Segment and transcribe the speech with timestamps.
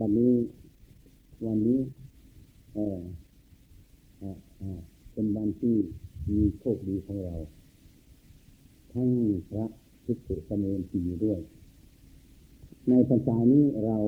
[0.00, 0.34] บัดนี้
[1.46, 1.80] วันนี้
[2.74, 2.98] เออ
[5.12, 5.76] เป็นวันที่
[6.34, 7.36] มีโชคดีของเรา
[8.92, 9.08] ทั้ง
[9.50, 9.66] พระ
[10.04, 11.40] ภิกษุสมณที่อยู่ด้วย
[12.88, 13.98] ในปัญจานี้เรา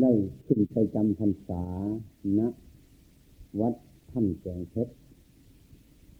[0.00, 0.12] ได้
[0.46, 1.64] ขึ้นไปจำพรรษา
[2.38, 2.40] ณ
[3.60, 3.74] วัด
[4.10, 4.92] ถ้ำแสงเพชร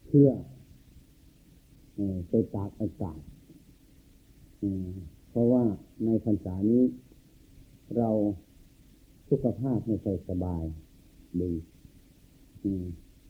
[0.07, 0.29] เพื่อ
[2.29, 3.21] ไปตากอากาศ
[5.39, 5.65] ราะว่า
[6.05, 6.83] ในพรรษานี้
[7.97, 8.11] เรา
[9.29, 10.65] สุขภาพไม่ค่อยสบาย
[11.41, 11.53] ดี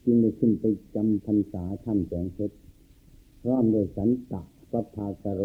[0.04, 2.56] จึงได้ขึ้นไปจำพรรษาถ้ำแสงเพชร
[3.42, 5.42] พร้อมโดยสันตะปัพากโร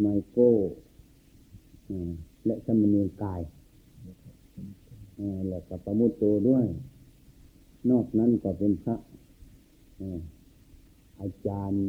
[0.00, 0.50] ไมโก้
[2.46, 3.40] และสมณีกาย
[5.48, 6.66] แล้วก็ประมุตโตด้วย
[7.90, 8.96] นอกนั้นก็เป็นพระ
[11.20, 11.86] อาจารย์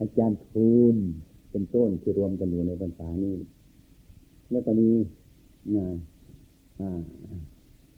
[0.00, 0.96] อาจารย์ทูล
[1.50, 3.36] เป็นต้นที่รวมกันอยู่ในภาษานี้
[4.50, 4.88] แล้วก็มี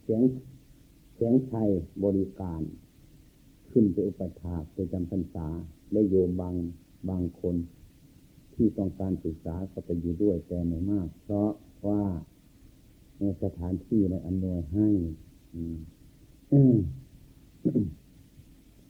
[0.01, 0.21] เสียง
[1.15, 1.69] เสียงไทย
[2.03, 2.61] บริการ
[3.71, 5.47] ขึ้นไปอุปถาไปจำพรรษา
[5.93, 6.55] ได้โยมบาง
[7.09, 7.55] บางคน
[8.53, 11.51] ที่ต้องการศึกษาก็ไปอยู่ด้วยแต่ไม่มาก เพราะ
[11.87, 12.03] ว่า
[13.19, 14.89] ในสถานที่ในอนวยให้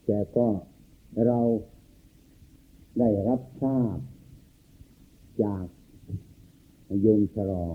[0.06, 0.48] แต่ก็
[1.26, 1.40] เรา
[3.00, 3.98] ได้รับทราบ
[5.44, 5.66] จาก
[7.02, 7.66] โยมชรอ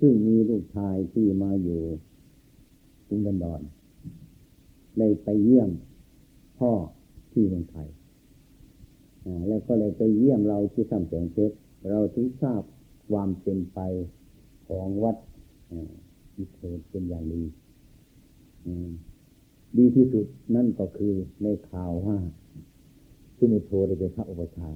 [0.00, 1.80] ซึ่งมีลูกชายที่มาอยู่
[3.08, 3.60] กรุงดันดอน
[4.98, 5.70] ได้ไปเยี่ยม
[6.58, 6.72] พ่อ
[7.32, 7.88] ที่เมืองไทย
[9.48, 11.56] แล้วก็เลยไปเยี่ยมเราที่ทำแสงเพชร
[11.90, 12.62] เราถึงทราบ
[13.10, 13.80] ความเป็นไป
[14.68, 15.16] ของวัด
[16.36, 16.58] อิเท
[16.90, 17.42] เป็นอย่างดี
[19.76, 22.18] ดีที่สุดนั่นก็คือในข่าวว่า
[23.36, 24.70] สุนิโทได้เป็นพระอุปชา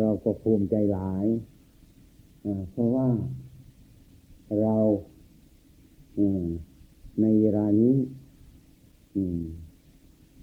[0.00, 1.26] เราก็ภูมิใจหลาย
[2.70, 3.08] เพราะว่า
[4.60, 4.76] เรา
[7.20, 7.94] ในเวลานี้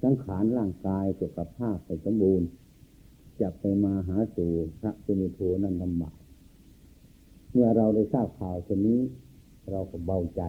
[0.03, 2.47] สังขารร่างกายสุขภาพไปสมบูรณ์
[3.41, 6.17] จะไปมาหาสู่พระสุนิโทนั้นลำบาก
[7.51, 8.99] เมื่อเราได้ทราบข่าวเช่นนี้
[9.71, 10.41] เราก็เบาใจ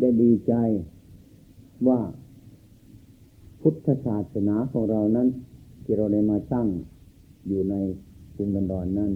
[0.00, 0.54] ได้ดีใจ
[1.88, 2.00] ว่า
[3.60, 5.28] พุทธศาสนาของเรานั้น
[5.82, 6.68] ที่เราได้มาตั้ง
[7.46, 7.74] อยู่ใน
[8.34, 9.12] กรุงดันดอนนั้น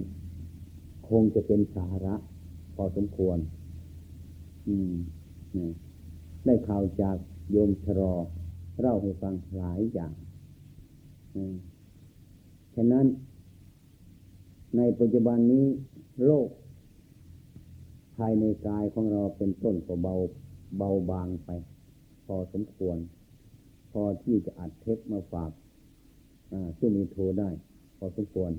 [1.07, 2.15] คงจะเป็นสาระ
[2.75, 3.37] พอสมควร
[4.67, 4.93] อืม
[6.45, 7.17] ได้ข่าวจาก
[7.51, 8.13] โยมชรอ
[8.79, 10.13] เล่าให้ฟังหลายอย่าง
[12.75, 13.05] ฉะนั้น
[14.77, 15.65] ในปัจจุบันนี้
[16.25, 16.47] โรค
[18.17, 20.13] ภายในกายของเราเป็นต้นก็เบา
[20.77, 21.49] เบาบางไป
[22.25, 22.97] พอสมควร
[23.91, 25.51] พอที่จะอัดเทปมาฝาก
[26.77, 27.49] ซึ่งมีโทรได้
[27.97, 28.51] พอสมควร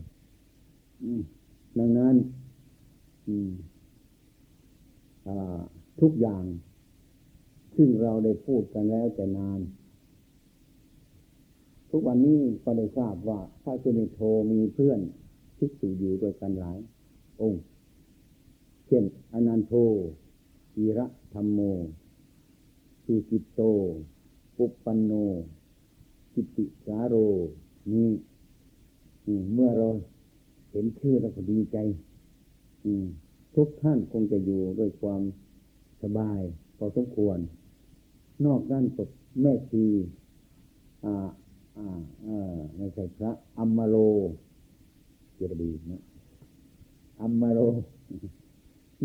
[1.78, 2.15] ดังนั้น
[6.00, 6.44] ทุกอย่าง
[7.76, 9.60] ซึ่งเราได้พูดกันแล้วแต่นาน
[11.91, 14.20] ทุกวันนี้ก็ได้ทราบว่าพระสุนิโท
[14.53, 15.00] มีเพื่อน
[15.56, 16.78] ที่สู่อยู่ด้วยกันหลาย
[17.41, 17.62] องค์
[18.87, 19.72] เช่นอนันโท
[20.78, 21.60] วีระธรรมโม
[23.04, 23.60] สุจิตโต
[24.56, 25.12] ปุปปันโน
[26.34, 27.14] กิติสาโร
[27.92, 28.10] นี่
[29.52, 29.88] เมื่อเรา
[30.70, 31.76] เห็นชื่อเราก็ดีใจ
[33.54, 35.22] ทุกท่านคงจะอยู่ด้วยความ
[36.02, 36.40] สบาย
[36.76, 37.38] พอสมควร
[38.44, 39.08] นอกด้านกฎ
[39.40, 39.84] แม่ชี
[41.04, 41.14] อ่า
[41.78, 41.88] อ่า
[42.22, 43.96] เออไม่ใช่พระอัมมาโล
[45.36, 46.02] เจดีนะ
[47.20, 47.60] อัมมาโล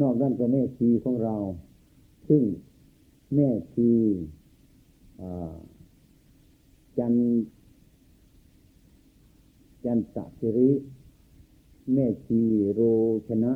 [0.02, 1.36] นอกด้านก็แม่ชีของเรา
[2.28, 2.42] ซึ่ง
[3.36, 3.90] แม่ชี
[6.98, 7.14] จัน
[9.86, 10.72] จันตสิริ
[11.94, 12.40] แม่ชี
[12.74, 12.82] โร
[13.28, 13.54] ชนะ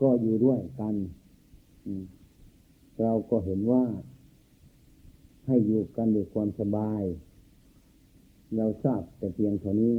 [0.00, 0.94] ก็อยู่ด้วยกัน
[3.00, 3.84] เราก็เห็นว่า
[5.46, 7.02] ให้อยู่กันด้วยความสบาย
[8.56, 9.94] เราทราบแต่เพียงเท่านี้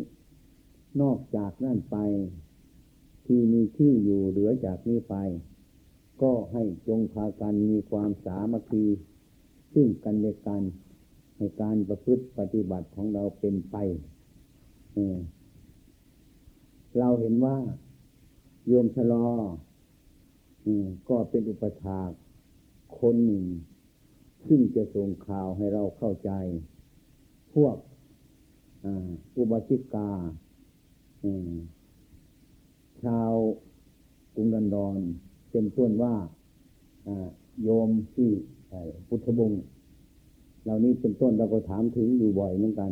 [1.01, 1.97] นอกจากนั่นไป
[3.25, 5.15] ที่มีชื่ออยู่เหลือจากนี้ไป
[6.21, 8.85] ก็ให้จงพากันมีความสามัคคี
[9.73, 10.61] ซึ่งกันและกัน
[11.37, 13.75] ในการประพฤติปฏิบัติของเราเป็นไป
[14.93, 17.57] เเราเห็นว่า
[18.67, 19.27] โยมชะลอ
[21.09, 22.09] ก็เป็นอุปถาก
[22.99, 23.45] คนหนึ่ง
[24.47, 26.31] ซึ่งจะส่งข่าวให้เราเข้าใจ
[27.53, 27.75] พวก
[29.37, 30.09] อุบาสิกา
[33.03, 33.31] ชาว
[34.35, 34.99] กรุงดันดอน
[35.51, 36.13] เป็นต้นว่า
[37.63, 38.29] โยมที่
[39.07, 39.51] พุทธบง
[40.63, 42.91] เหล่านี้เป็นต้นเราก็ถามถึงอยู่บ่อยเหมือนกัน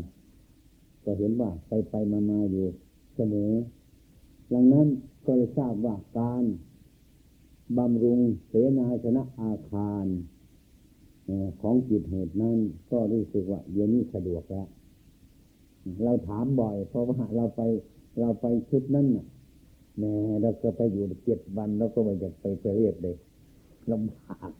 [1.03, 2.65] ก็เห็นว่าไปไปมามาอยู่
[3.15, 3.51] เสมอ
[4.53, 4.87] ดังนั้น
[5.25, 6.43] ก็ได้ทราบว่าการ
[7.77, 10.05] บำรุงเสนาชนะอาคาร
[11.61, 12.57] ของจิตเหตุนั้น
[12.91, 14.67] ก็รู้สึกว่าเดี๋ยวนี้สะดวกแล้ว
[16.03, 17.61] เราถามบ่อย เพราะว่าเราไป
[18.19, 19.25] เราไปชุดนั้นน่ะ
[19.99, 23.15] แม่เราก็ไปอยู่เจ็ดวันเราก็ไม่อยากไปไปเรียกเลย
[23.91, 24.51] ลำบาก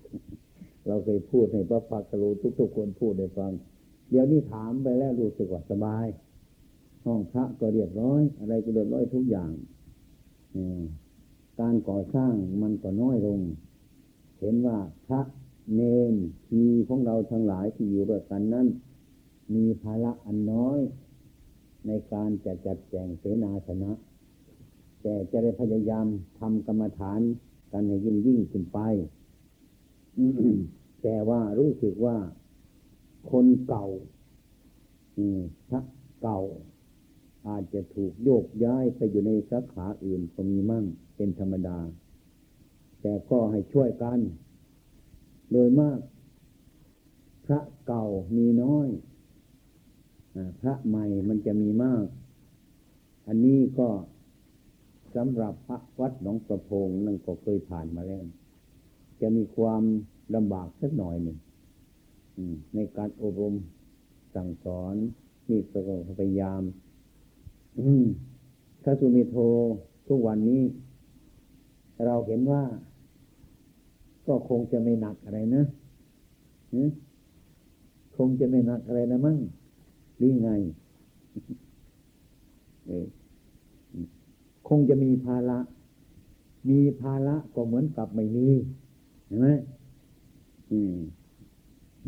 [0.88, 3.52] เราเคยพูดให้พระพักรู้ทุกๆคนพูดให้ฟัง
[4.10, 6.06] เดี๋ยวนี้ถามไปแล้วรู้สึกว่าสบาย
[7.06, 9.52] ห้องพระก็เรียบร้อย อะไรก็เรียบร้อยทุกอย่าง
[11.60, 13.40] การก่อสร้างมันก็น้อยลง
[14.40, 14.78] เห็นว่า
[15.08, 15.22] พระ
[15.74, 15.82] เน
[16.12, 16.14] น
[16.48, 18.68] ทีของเราทั้งหลายที่อยู่ด้วยกันนั้น
[19.54, 20.80] มีภาระอันน้อย
[21.88, 23.92] ในการจะจัดแจงเสนาสนะ
[25.08, 26.08] แต่จะได้พยายาม
[26.40, 27.22] ทำกรรมฐาน
[27.72, 28.80] กันให้ยิ่งยิ่งขึ้นไป
[31.04, 32.18] แต่ว่ารู้สึกว่า
[33.32, 33.88] คนเก่า
[35.70, 35.82] พระ
[36.22, 36.40] เก่า
[37.48, 40.86] อาจจะถูกโยกย้ายไปอยู่ในสาขาอื่นก็มีมั่ง
[41.16, 41.80] เป็นธรรมดา
[43.02, 44.20] แต่ก็ให้ช่วยกัน
[45.52, 46.00] โดยมาก
[47.46, 48.06] พระเก่า
[48.38, 48.90] มีน้อย
[50.62, 52.06] พระใหม่มันจะมีมาก
[53.28, 53.88] อันนี้ก็
[55.16, 58.24] สำหรับพระวัดหนองประพงนั่นก็เคยผ่านมาแล้ว
[59.22, 59.84] จะมีความ
[60.36, 61.38] ลำบากสักหน่อยหนึ่ง
[62.76, 63.56] ในการอบรม
[64.36, 64.96] สั่งสอน
[65.50, 65.80] นี่ก็
[66.20, 66.62] พยายาม
[68.84, 69.38] ถ้าสุมิโท
[70.08, 70.62] ทุกวันนี้
[72.06, 72.64] เราเห็นว่า
[74.28, 75.64] ก็คงจะไม่หนักอะไรนะ
[78.18, 79.40] คงจะไม่หนักอะไรนะมั่ง
[80.22, 80.52] ดีไง
[84.68, 85.60] คงจะมีภาระ
[86.70, 88.50] มีภาระก็เหมือนกับไม่มี
[89.26, 89.48] เห็นไหม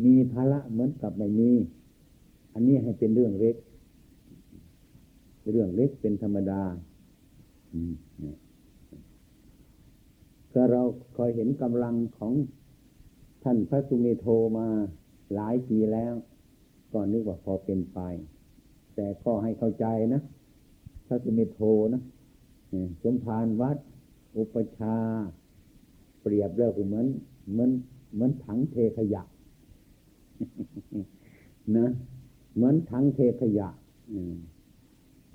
[0.04, 1.50] มีภาระเหมือนกับไม่มี
[2.52, 3.56] อันนี้ให้เป็นเรื่องเล็ก
[5.50, 6.62] เรื่องเล็กเป็นธรรมดา
[10.52, 10.82] ก็เรา
[11.16, 12.32] คอยเห็นกำลังของ
[13.42, 14.26] ท่านพระสุเมโท
[14.58, 14.66] มา
[15.34, 16.14] หลายปีแล้ว
[16.92, 17.98] ก็นึกว่าพอเป็นไป
[18.94, 20.22] แต่ก็ให้เข้าใจนะ
[21.06, 21.60] พระสุเมโท
[21.94, 22.02] นะ
[23.02, 23.76] สมภารวัด
[24.36, 24.96] อุปชา
[26.20, 27.06] เปรียบแล้วคือเหมือน
[27.52, 27.70] เหมือน
[28.14, 29.22] เหมือนถังเทขยะ
[31.76, 31.90] นะ
[32.54, 33.68] เหมือนถังเทขยะ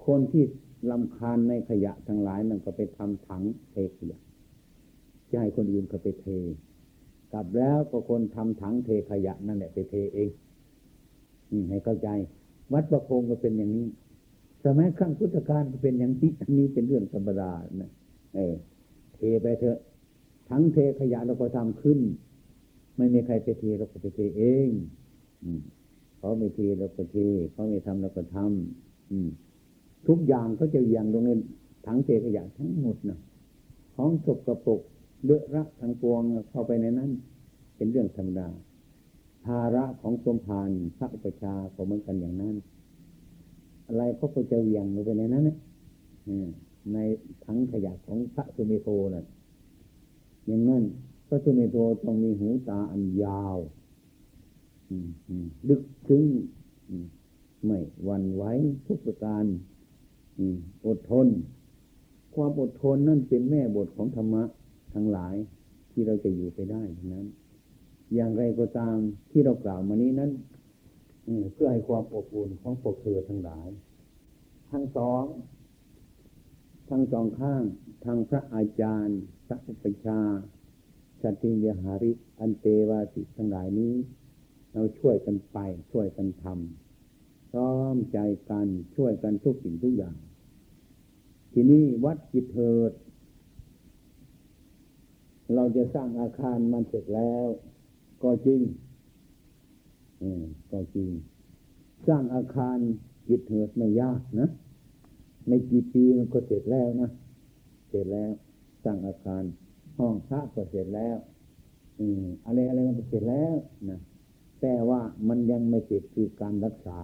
[0.06, 0.44] คนที่
[0.92, 4.20] ลำคาญในขยะทั้งหลายนั่นก็ไปทำถังเทขยะ
[5.30, 6.28] จะให้คนอื่นเขาไปเท
[7.34, 10.32] กลับแล้วก็คนทำถังเทขยะนั่นแหละไปเทเอง
[11.70, 12.10] ให้เข้าใจ
[12.74, 13.86] วัดประพงก็เป็นอย่างนี้
[14.64, 17.52] สมัยครั้งพุทธกาลก็เป็นอย่างนี้อันนี้เป็นเรื่องธรรมดา
[17.82, 17.92] นะ
[18.36, 18.56] เออ
[19.16, 19.80] เทไปเถอะ
[20.50, 22.00] ถังเทขยะเราก็ทำขึ้น
[22.98, 24.70] ไม่มีใครไปเทเราก็ไปเทเอง
[26.18, 27.18] เขาไม่เทเราก็เท
[27.52, 31.32] เขาไม่ทำเราก็ทำทุกอย่างเขาจะอย่างลงใน
[31.86, 33.20] ถังเทขยะทั้งหมดนะ
[33.96, 34.82] ของสกรปรก
[35.24, 37.10] เลือรักทั้งปวงเข้าไปในนั้น
[37.76, 38.48] เป็นเรื่องธรรมดา
[39.46, 42.56] ภาระของสมภารพระอุปชาก็เหมือนกันอย่างนั้น
[43.88, 45.58] อะไรเขาก็จะเวียงลงไปในนั้นนะ
[46.94, 46.98] ใน
[47.46, 49.26] ถังขยะของพระสุเมโทนะ่ะ
[50.48, 50.84] อย่างนั้น
[51.28, 53.58] พระสุเมโทต้องมีหูตาอันยาว
[55.70, 56.26] ลึกซึ้ง
[57.66, 58.44] ไม่หวั่นไหว
[58.88, 59.44] ทุกประการ
[60.86, 61.28] อดทน
[62.34, 64.44] ความอดทนนั่นเป็นแม่บทของธรรมะ
[64.94, 65.36] ทั้งหลาย
[65.92, 67.28] ที่เราจะอยู่ไปได้ทั้งนั้น
[68.16, 68.98] อย่างไรก็ตาม
[69.32, 70.32] ที่เรากล่าวมานี้นั้น
[71.54, 73.68] เพื่อให้ความอบอุ่นของพวกเธอทั้งหลาย
[74.72, 75.24] ทั้งสอง
[76.90, 77.64] ทั้งสองข้าง
[78.06, 80.20] ทางพระอาจารย์พระอุปชา
[81.22, 83.94] สันติยหาริอันเตวาสิทั้งหลายนี้
[84.74, 85.58] เราช่วยกันไป
[85.92, 90.18] ช่วยกันทำพร้อมใจกันช่วยกันทุกสิ่งทุกอย่าง
[91.54, 92.92] ทีนี้วัดจิตเถิด
[95.56, 97.46] เราจะสร้างอาคารมันเสร็จแล้ว
[98.24, 98.62] ก็จริง
[100.72, 101.10] ก็จริง
[102.08, 102.78] สร้างอาคาร
[103.28, 104.50] จิตเถิดไม่ยากนะ
[105.48, 107.10] ในกี่ปีมันก็เสร็จแล้วนะ
[107.90, 108.32] เสร็จแล้ว
[108.84, 109.44] สร้างอาคาร
[109.98, 111.18] ห้องพระก็เสร็จแล้ว
[112.00, 113.56] อืมอะไรอะไรมันก็เสร็จแล้ว
[113.90, 114.00] นะ
[114.62, 117.00] แต่ว่ามันยังไม่เสร็จคือการรักษา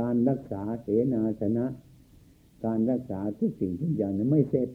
[0.00, 1.66] การรักษาเสนาสนะ
[2.64, 4.68] การรักษาทุกสิ่งทุกอย่างนี่ไม่เสร็จ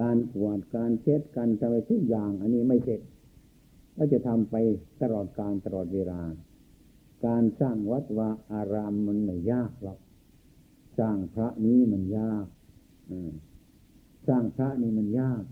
[0.00, 3.00] การกวาดการเช็ดการทำอะไรทุกอย่าง อันนี้ไม่เสร็จ
[4.02, 4.56] ก็จะทำไป
[5.02, 6.20] ตลอดการตลอดเวลา
[7.26, 9.98] การสร้างวัดวาอารามมันไม่ยากหรอก
[10.98, 12.46] สร้างพระนี้มันยาก
[14.28, 15.42] สร้างพระนี่มันยาก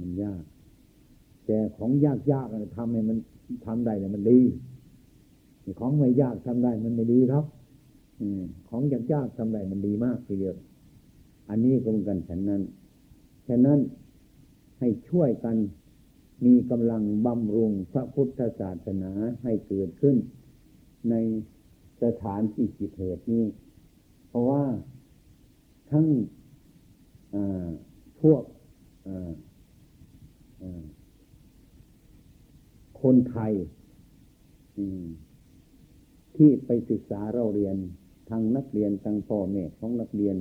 [0.00, 0.42] มันยาก
[1.46, 3.18] แต่ของยากยากทำให้มัน
[3.66, 4.40] ทำได้เนี่ยมันดี
[5.80, 7.44] ของไม่ยากทำได้มันไม่ดีครับ
[8.20, 10.56] อืมของยากยากทำได้มันดีมากทีเดียว
[11.48, 12.62] อันนี้ก็เหมือนกันฉันนั้น
[13.48, 13.78] ฉะนั้น
[14.78, 15.56] ให้ช่วยกัน
[16.44, 20.16] มีกำลังบำรุงพระพุทธศาสนาให้เกิดขึ้น
[21.10, 21.14] ใน
[22.02, 23.44] สถานที่จิตเหตุนี้
[24.28, 24.64] เพราะว่า
[25.90, 26.06] ทั้ง
[28.20, 28.42] พวก
[33.02, 33.52] คนไทย
[36.36, 37.76] ที่ไปศึกษาเราเรียน
[38.30, 40.36] ทางนักเรียนทางพ่อแม่ของนักเรียน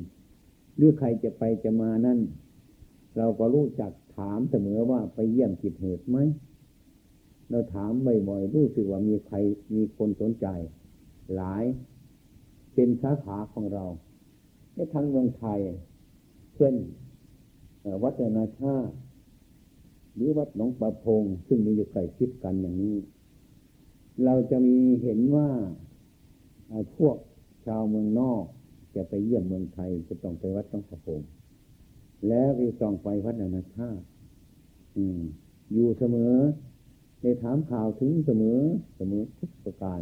[0.75, 2.19] หรือใครจะไปจะมานั่น
[3.17, 6.17] เราก็รู้จัก ถามเสมอว่าไปเยี่ยมจิตเหตุไหม
[7.49, 9.37] เราถามบ่อยๆรู้สึกว่ามีใคร
[9.75, 10.47] มีคนสนใจ
[11.35, 11.63] หลาย
[12.73, 13.85] เป็นสาขาของเรา
[14.75, 15.59] ในทางเมืองไทย
[16.55, 16.75] เช่น
[18.03, 18.75] วัดนาชา
[20.15, 22.97] หรือวัดหนองประพง ซึ่งมีอยู่ใกล้ชิดกันอย่างนี้
[24.25, 25.49] เราจะมีเห็นว่า
[26.97, 27.17] พวก
[27.65, 28.43] ชาวเมืองนอก
[28.95, 31.21] จะไปเยี่ยมเมืองไทยจะต้องไปวัดหนองประพง
[32.27, 33.89] แล้วไปส่องไปวัดนาชา
[35.73, 36.33] อยู่เสมอ
[37.21, 38.59] ได้ถามข่าวถึงเสมอ
[38.97, 40.01] เสมอทุกประการ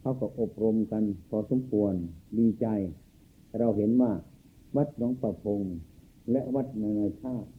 [0.00, 1.94] เขาก็อบรมกันพอสมควร
[2.38, 2.66] ดีใจ
[3.58, 4.12] เราเห็นว่า
[4.76, 5.62] วัดหนองประพง
[6.30, 7.50] และวัดนานาชาติ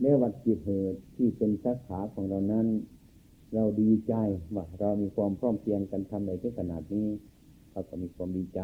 [0.00, 2.66] และวัดจิตเหตุที่เป็นสาขาของเรานั้น
[3.54, 4.14] เราดีใจ
[4.54, 7.06] ว่าเรามีความพร้อมเพียงกันทำในที่ขนาดนี้
[7.70, 8.60] เขาก็มีความดีใจ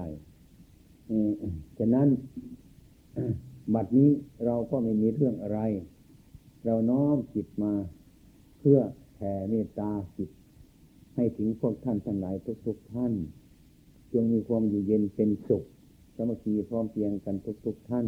[1.78, 2.08] ฉะนั้น
[3.74, 4.10] บัดนี้
[4.46, 5.60] เราก็ไม่มีเรื่องอะไร
[6.64, 7.72] เราน้อมจิตมา
[8.58, 8.78] เพื่อ
[9.14, 10.30] แผ่เมตตาจิต
[11.14, 13.12] ให้ถึงพวกท่านทั้งหลายทุก ๆทท่าน
[14.12, 15.64] จงมีความอยู่เย็นเป็นสุข
[16.16, 18.06] สมัคคีพร้อมเพียงกันทุกๆทท่าน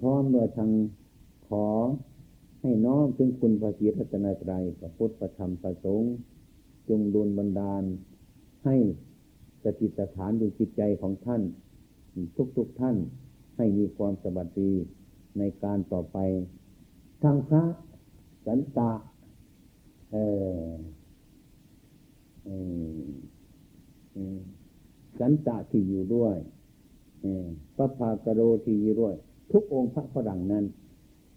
[0.00, 0.70] พร้อมโดยทาง
[1.48, 1.66] ขอ
[2.62, 6.12] ให้น้อมถึงคุณพระศรีรัตนตรัยพระพุทธประธรรมประสงค์
[6.88, 7.82] จงดลบันดาล
[8.64, 8.76] ให้
[9.62, 11.42] สติสถานอยู่จิตใจของท่าน
[12.36, 12.96] ทุกๆทท่าน
[13.56, 14.72] ให้มีความสบัดดี
[15.38, 16.18] ในการต่อไป
[17.22, 17.62] ทางพระ
[18.46, 18.90] สันตะ
[20.10, 20.16] เอ
[20.66, 20.68] อ
[25.18, 26.36] สันตะที่อยู่ด้วย
[27.76, 29.14] พระภากโรที่อยู่ด้วย
[29.52, 30.64] ทุกองค์พระฝรั่งนั้น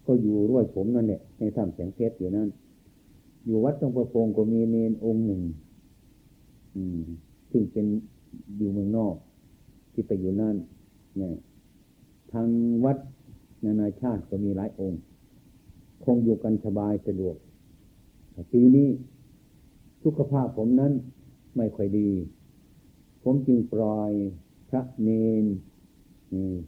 [0.06, 2.48] ก็อยู่ร่วยผมนั่นแหละในถ้ำแสงเพชรอยู่นั่น
[3.46, 5.42] อยู่วัดตรงประพงก็มีเนนองค์หนึ่ง
[7.50, 7.86] ซึ่งเป็น
[8.56, 9.14] อยู่เมืองนอก
[9.92, 10.56] ที่ไปอยู่นั่น
[11.18, 11.34] เนี่ย
[12.32, 12.48] ทาง
[12.84, 12.98] วัด
[13.64, 15.00] นานาชาติก็มีหลายองค์
[16.04, 17.36] คงอยู่กันสบายสะดวก
[18.52, 18.88] ปีนี้
[20.04, 20.92] สุขภาพผมนั้น
[21.56, 22.10] ไม่ค่อยดี
[23.22, 24.10] ผมจึงปล่อย
[24.68, 25.10] พระเน
[25.42, 25.44] น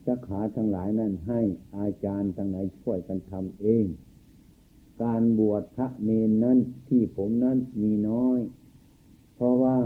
[0.07, 1.41] สักขาทั้งหลายนั้นให้
[1.77, 3.85] อาจารย์ทั้งหลายช่วยกันทำเอง
[5.03, 8.39] การบวชพระเนนนั้นที่ผมนั้นมีน้อย
[9.35, 9.77] เพราะว่า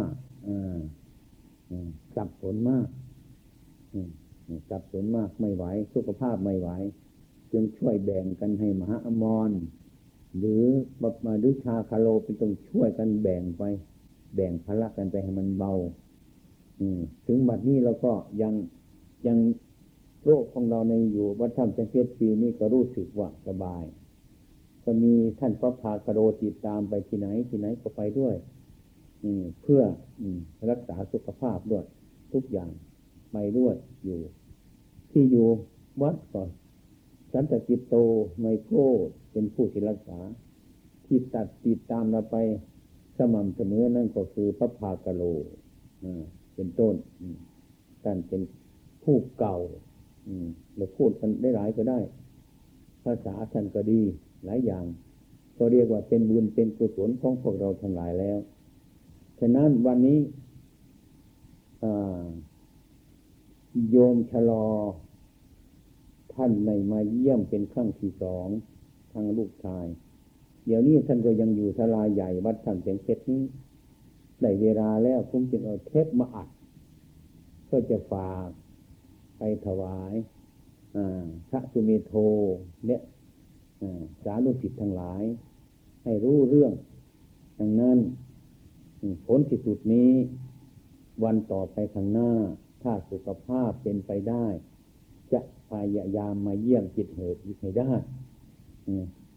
[2.15, 2.87] สับสนมาก
[4.71, 5.65] สับสนมากไม่ไหว
[5.95, 6.69] สุขภาพไม่ไหว
[7.53, 9.51] จึงช่วยแบ่งกันให้มหาอมร
[10.39, 10.63] หรือ
[11.27, 13.63] มาดุชาคาโลเป็นต้องช่วยกันแบ่งไป
[14.35, 15.73] แบ่งพละกันไปให้มันเบา
[16.81, 16.87] อื
[17.27, 18.55] ถึงบัดนี้เราก็ยัง
[19.27, 19.39] ยัง
[20.25, 23.85] โรคของเราในอยู่วัดธรรมจังเกตปีนี้ก็รู้สึกว่าสบาย
[24.85, 28.35] ก็มีท่านพระพาคาโรติดตามไปที่ไหนที่ไหนก็ไปด้วย
[29.23, 29.31] อื
[29.63, 29.83] เพื่อ
[30.21, 30.23] อ
[30.71, 31.85] รักษาสุขภาพด้วย
[32.33, 32.71] ทุกอย่าง
[33.33, 34.21] ไปด้วยอยู่
[35.11, 35.49] ที่อยู่
[36.03, 36.49] วัดก่อน
[37.33, 37.95] สันตจิตโต
[38.41, 38.77] ไมโคร
[39.33, 40.19] เป็นผู้ที่รักษา
[41.07, 42.37] ที่ตัดติดตามเราไป
[43.19, 45.23] สม่ำเสมอนั่นก็คือพระพากโล
[46.55, 46.95] เป็นต้น
[48.05, 48.43] ท่านเป็น
[49.05, 49.57] ผู้เก่า
[50.77, 52.01] เราพูดกันได้หลายก็ได้
[53.05, 54.01] ภาษาท่านก็ดี
[54.45, 54.85] หลายอย่าง
[55.57, 58.39] ก็เรียกว่าเป็นบุญเป็นกุศลของพวกเราทั้งหลายแล้ว
[59.41, 60.19] ฉะนั้นวันนี้
[63.91, 64.67] โยมชะลอ
[66.43, 68.49] ท่านไม่มาเยี่ยมเป็นครั้งที่สอง
[69.13, 69.87] ทางลูกชาย
[70.67, 73.43] เดี๋ยวนี้ท่านก็ยังอยู่ทลาใหญ่วัดท่านเสียงเพชรนี้
[74.41, 76.49] ได้เวลาแล้วคุ้มจึงเอาเทปมาอัด
[77.65, 78.49] เพื่อจะฝาก
[79.39, 80.15] ไปถวาย
[81.49, 82.13] พระสุเมโท
[82.87, 83.03] เนี่ย
[84.25, 85.23] สารุสิทธิ์ทั้งหลาย
[86.05, 86.73] ให้รู้เรื่อง
[87.59, 87.99] ดังนั้น
[89.27, 90.11] ผลที่สุดนี้
[91.25, 92.33] วันต่อไปข้างหน้า
[92.83, 94.47] ถ้าสุขภาพเป็นไปได้
[95.33, 97.91] จะพยายามมาเยี่ยมจิตเหตุให้ได้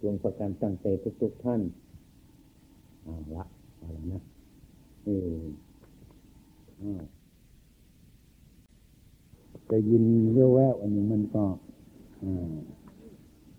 [0.02, 0.86] จงประการตั้งใจ
[1.22, 1.62] ทุก ๆ ท่าน
[3.04, 3.46] เอาละ
[3.78, 4.22] เอาละนะ
[5.06, 5.38] เออ
[9.70, 11.44] จะยินเรียวแววอันนี้มันก็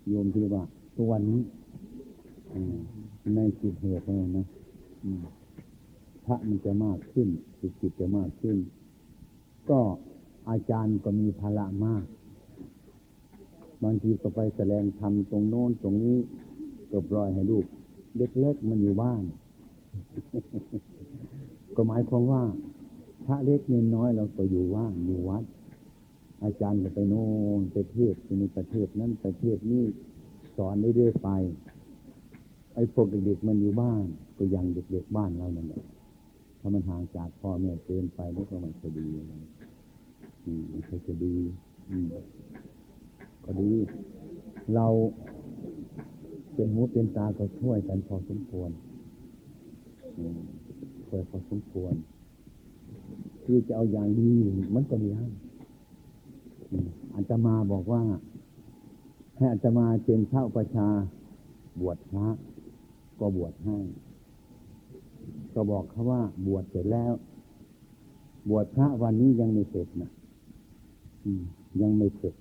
[0.08, 0.64] โยมที่ว่า
[0.96, 1.40] ตัววันนี้
[3.34, 4.46] ในจิตเหตุเลยนะ
[6.26, 7.28] พระมันจะมากขึ้น
[7.80, 8.56] จิตจะมากขึ้น
[9.70, 9.80] ก็
[10.50, 12.04] อาจารย์ก็มีภาระมาก
[13.82, 16.18] บางทีก็ไปแสดงธรรมตรงโน้นตรงนี้
[16.90, 17.64] ก็ปล่อยให้ลูก
[18.16, 19.22] เล็กๆมันอยู่บ้าน
[21.76, 22.42] ก็หมายความว่า
[23.26, 25.44] พระเล็กเนน้อยเราก็อยู่ว่างอยู่วัด
[26.42, 27.26] อาจารย์ก็ไปโน่
[27.60, 29.84] นไปเทศในประเทศนั้นประเทศนี้
[30.56, 31.30] สอนเรื่อยๆไป
[32.74, 34.02] ไอ้พวกเด็กๆมันอยู่บ้าน
[34.36, 35.84] ก็ยังเด็กๆบ้านเรานั่นแหละ
[36.60, 39.08] ถ้ามันห่างจากพ่อแม่เกินไปนี่ก็มันจะดี
[40.44, 41.34] อืมมันจะดี
[41.90, 42.06] อืม
[43.44, 43.72] ก็ดี
[44.74, 44.86] เรา
[46.54, 48.70] เป็นหูเป็นตาก็ช่วยกันพอสมควร
[51.08, 51.94] ช่วยพอสมควร
[53.44, 54.32] ที่จะเอาอย่างดี
[54.74, 55.26] มันก็มีได้
[57.12, 58.02] อาจจะมาบอกว่า
[59.36, 60.88] ให้อาจจะมาเป็นเช่าประชา
[61.80, 62.26] บวชพระ
[63.20, 63.78] ก็บวชให้
[65.54, 67.12] ก็บอกเขาว่า บวชเสร็จแล้ว
[68.50, 70.10] บวชพระวันนี้ยังไม่เสร็จนะ
[71.82, 72.34] ยังไม่เสร็จ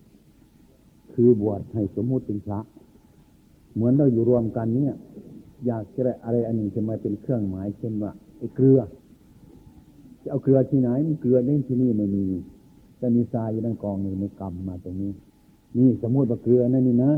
[1.15, 2.60] คือบวชให้สมมุติเป็นพระ
[3.74, 4.96] เหมือนเราอยู่รวมกันเนี่ย
[5.65, 8.79] อยากจะอะไรอันหนึ่งจะมาเป็นเครื่องหมายเช่นว่าไอ้เกลือ
[10.22, 12.25] จะเอาเกลือที่ไหนมันเกลือเล่นที่นี่ไม่มี
[12.98, 15.12] แต่มีทรายอยู่ในกองหนึ่งในกำมาตรงนี้
[15.77, 17.12] นี่สมมติว่าเกลือนั่นนี่นะ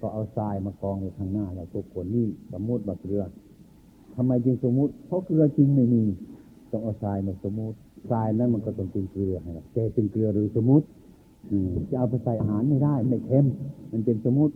[0.00, 3.22] ก็เอาทรายมากองในข้างหน้าเราทุกคนนี่สมมติว่าเกลือ
[4.14, 6.02] ทำไมจึงสมมติ เพราะเกลือจริงไม่มี
[6.70, 7.76] ต้องเอาทรายมาสมมติ
[8.10, 9.34] ทรายนั้นมันก็ต้องเป็นเกลือ
[9.72, 10.86] แต่เป็นเกลือหรือสมมติ
[11.90, 13.46] จะเอาไปใส่อาหารไม่ได้ ไม่เค็ม
[13.92, 14.54] มันเป็นสมมติ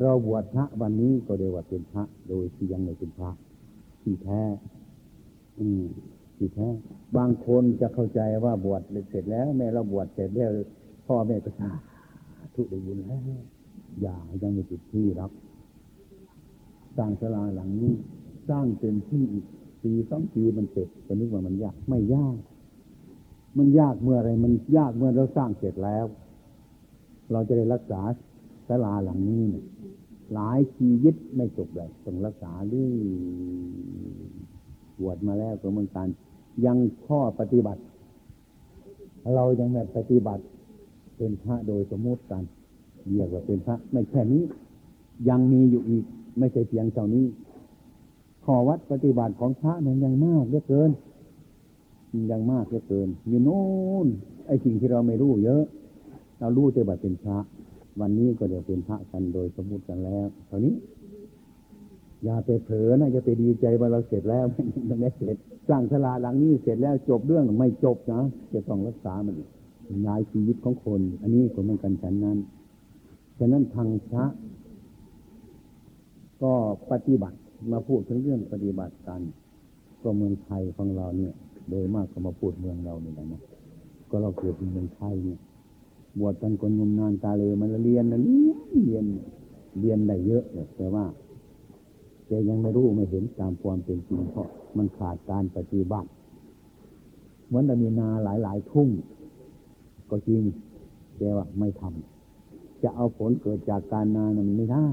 [0.00, 3.30] เราบวชพระวันนี้ก็เรียกว่าเป็นพระ โดยที่ยังไม่เป็นพระ
[4.02, 4.42] ที่แท้
[5.60, 5.84] อืม
[6.36, 6.68] ที่แท้
[7.16, 10.50] บางคนจะเข้าใจว่าบวชเสร็จแล้ว แม่เราบวชเสร็จแล้ว
[11.06, 11.70] พ่อแม่ก็สา
[12.54, 13.20] ธุได้บุญแล้ว
[14.00, 15.30] อย่ายังไม่ติดที่รับ
[16.96, 17.94] สร้างศาลาหลังนี้
[18.48, 19.44] สร้างเต็มที่อีก
[19.82, 22.36] ปีสองปีมันเสร็จก็นึกว่ามันยากไม่ยาก
[23.58, 26.06] มันยากเมื่อไรมันยากเมื่อเราสร้างเสร็จแล้ว
[27.32, 28.00] เราจะได้รักษา
[28.68, 29.64] ศาลาหลังนี้เนี่ย
[30.34, 32.92] หลายชีวิตไม่จบเลยต้องรักษาเรื่อย
[35.00, 36.08] บวชมาแล้วก็เหมือนกัน
[36.66, 37.82] ยังข้อปฏิบัติ
[39.34, 40.42] เรายังแบบปฏิบัติ
[41.16, 42.42] เป็นพระโดยสมมติกัน
[43.14, 44.42] เรียกว่าเป็นพระ ไม่แค่นี้
[45.28, 46.04] ยังมีอยู่อีก
[46.38, 47.26] ไม่ใช่เพียงเท่านี้
[48.44, 50.90] ข้อวัดปฏิบัติของพระนั้นยังมากเหลือเกิน
[52.30, 53.62] ยังมากเหลือเกิน อยู่โน่
[54.04, 54.06] น
[54.46, 55.64] ไอ้สิ่งที่เราไม่รู้เยอะ
[56.38, 57.38] เรารู้แต่บัดเป็นพระ
[58.00, 60.74] วันนี้ก็เดี๋ยวเป็นพระกันโดยสมมติกันแล้วเท่านี้
[62.24, 64.44] อย่าไปเผลอนะอย่าไปดีใจว่าเราเสร็จแล้ว
[64.88, 65.36] มันไม่เสร็จ
[65.68, 68.20] สร้างศาลาหลังนี้เสร็จแล้วจบเรื่องไม่จบนะ
[68.52, 69.36] จะต้องรักษามัน
[70.06, 72.38] ย้ายชีวิตของคน อันนี้ก็เหมือนกันฉันนั้น
[73.38, 74.24] ฉะนั้นทางพระ
[76.42, 76.52] ก็
[76.90, 77.38] ปฏิบัติ
[77.72, 79.20] มาพูดถึงเรื่องปฏิบัติกัน
[80.02, 81.34] ก็เมืองไทยของเราเนี่ย
[81.70, 83.42] โดยมากก็มาพูดเมืองเราเนี่ยนะ
[84.10, 85.38] ก็เราเกิดในเมืองไทยเนี่ย
[86.18, 88.20] บวชกันคนงมนานตาเลยมันเรียนนะ
[88.84, 89.04] เรียน
[89.80, 90.44] เรียนได้เยอะ
[90.76, 91.04] แต่ว่า
[92.26, 96.08] แต่ยังไม่รู้ไม่เห็นตามความเป็นจริงเพราะมันขาดการปฏิบัติ
[97.46, 98.88] เหมือนเรามีนาหลายหลายทุ่ง
[100.10, 100.42] ก็จริง
[101.18, 104.86] แต่ว่าไม่ทำจะเอาผลเกิดจากการนามันไม่ได้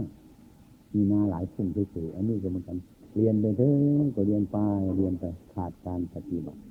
[0.93, 2.77] มีนาหลายทุ่งเฉยๆอันนี้ก็เหมือนกัน
[3.17, 4.57] เรียนไปเถอะก็เรียนไป
[4.97, 6.61] เรียนไปขาดการปฏิบัติ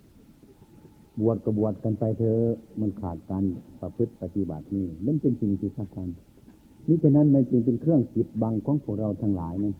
[1.20, 2.40] บวชก็บวชกันไปเถอะ
[2.80, 3.42] มันขาดการ
[3.80, 6.08] ประพฤติปฏิบัตินี่นั่นเป็นสิ่งที่สำคัญ
[6.86, 9.74] นี่ฉะนั้นมันจึงเป็นเครื่องจิตบังของพวกเราทั้งหลายนั่น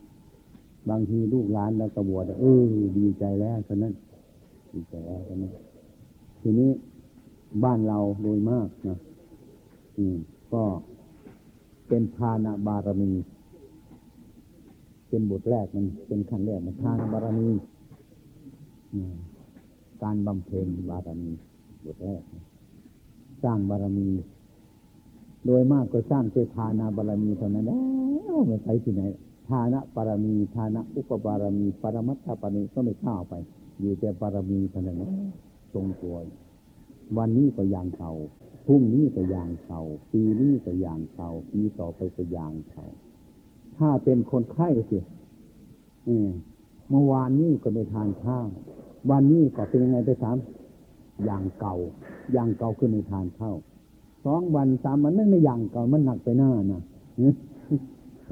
[0.90, 2.62] บางทีลูกหลานแล้วกระบวชเออ
[2.98, 3.92] ดีใจแล้วฉะนั้น
[4.72, 5.52] ดีใจแล้วฉะนั้น
[6.40, 6.70] ทีนี้
[7.64, 8.98] บ้านเราโดยมากนะ
[9.96, 10.16] อืม
[10.52, 10.62] ก็
[11.88, 13.10] เป็นทานบารมี
[15.08, 17.48] เป็นบทแรกมันเป็นขั้นแรกมันทานบารมี
[20.02, 21.30] การบำเพ็ญบารมี
[21.84, 22.22] บทแรก
[23.42, 24.08] สร้างบารมี
[25.46, 29.02] โดยมากก็สร้างเจทานาบารมีเท่านั้นแล้วไม่ไปที่ไหน
[29.48, 33.34] ทานะปรมีทานะอุปบารมีปรมัตถปรมีก็ไม่ข้าวไป
[33.80, 35.02] อยู่แต่ปรมีเท่านั้น
[35.72, 36.16] ทรงตัว
[37.16, 38.12] วันนี้ก็อย่างเก่า
[38.66, 42.86] พรุ่งนี้ก็อย่างเก่าปีนี้ก็อย่างเก่าปีต่อไปก็อย่างเก่า
[43.78, 44.98] ถ้าเป็นคนไข้สิ
[46.90, 48.46] เมื่อวานนี้ก็ไม่ทานข้าว
[49.10, 50.36] วันนี้ก็เป็นยังไงไปถาม
[51.24, 51.76] อย่างเก่า
[52.32, 53.56] อย่างเก่าคือไม่ทานข้าว
[54.24, 56.82] สองวันสามวันนั่นไม่อย่างเก่ามันหนักไปหน้านะ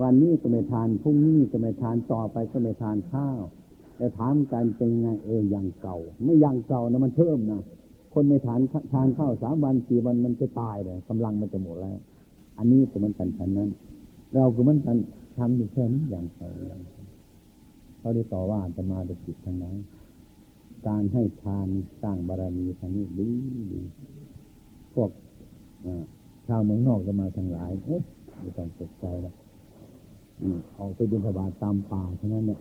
[0.02, 3.40] วันนี้ก็ไม่ทานพรุ่งนี้ก็ไม่ทานต่อไปก็ไม่ทานข้าว
[3.96, 7.62] แต่ถามกันเป็นไงเอออย่างเก่า ไม่อย่างเก่านะมันเพิ่มนะ
[8.12, 8.60] คนไม่ทาน
[8.92, 11.96] ทานข้าวสามวันสี่วันมันจะตายเลยกำลังมันจะหมดแล้ว
[12.58, 13.70] อันนี้ก็มันกันฉันนั้น
[14.34, 14.96] เราก็มันกัน
[15.36, 16.48] ทำอยู่แค่นี้อย่างเขา
[17.98, 19.76] เขาได้ต่อว่าจะมาด้วยจิตทางนั้น
[20.88, 21.68] การให้ทาน
[22.02, 23.28] สร้างบารมีทางนี้ดี
[23.72, 23.80] ดี
[24.94, 25.10] พวก
[26.46, 28.02] ชาวเมืองนอกจะมาทางหลายเอ๊ะ
[28.40, 29.34] ไม่ต้องตกใจแล้ว
[30.78, 32.60] ออกไปบินสบาตตามป่าเท่านั้นเนี่ย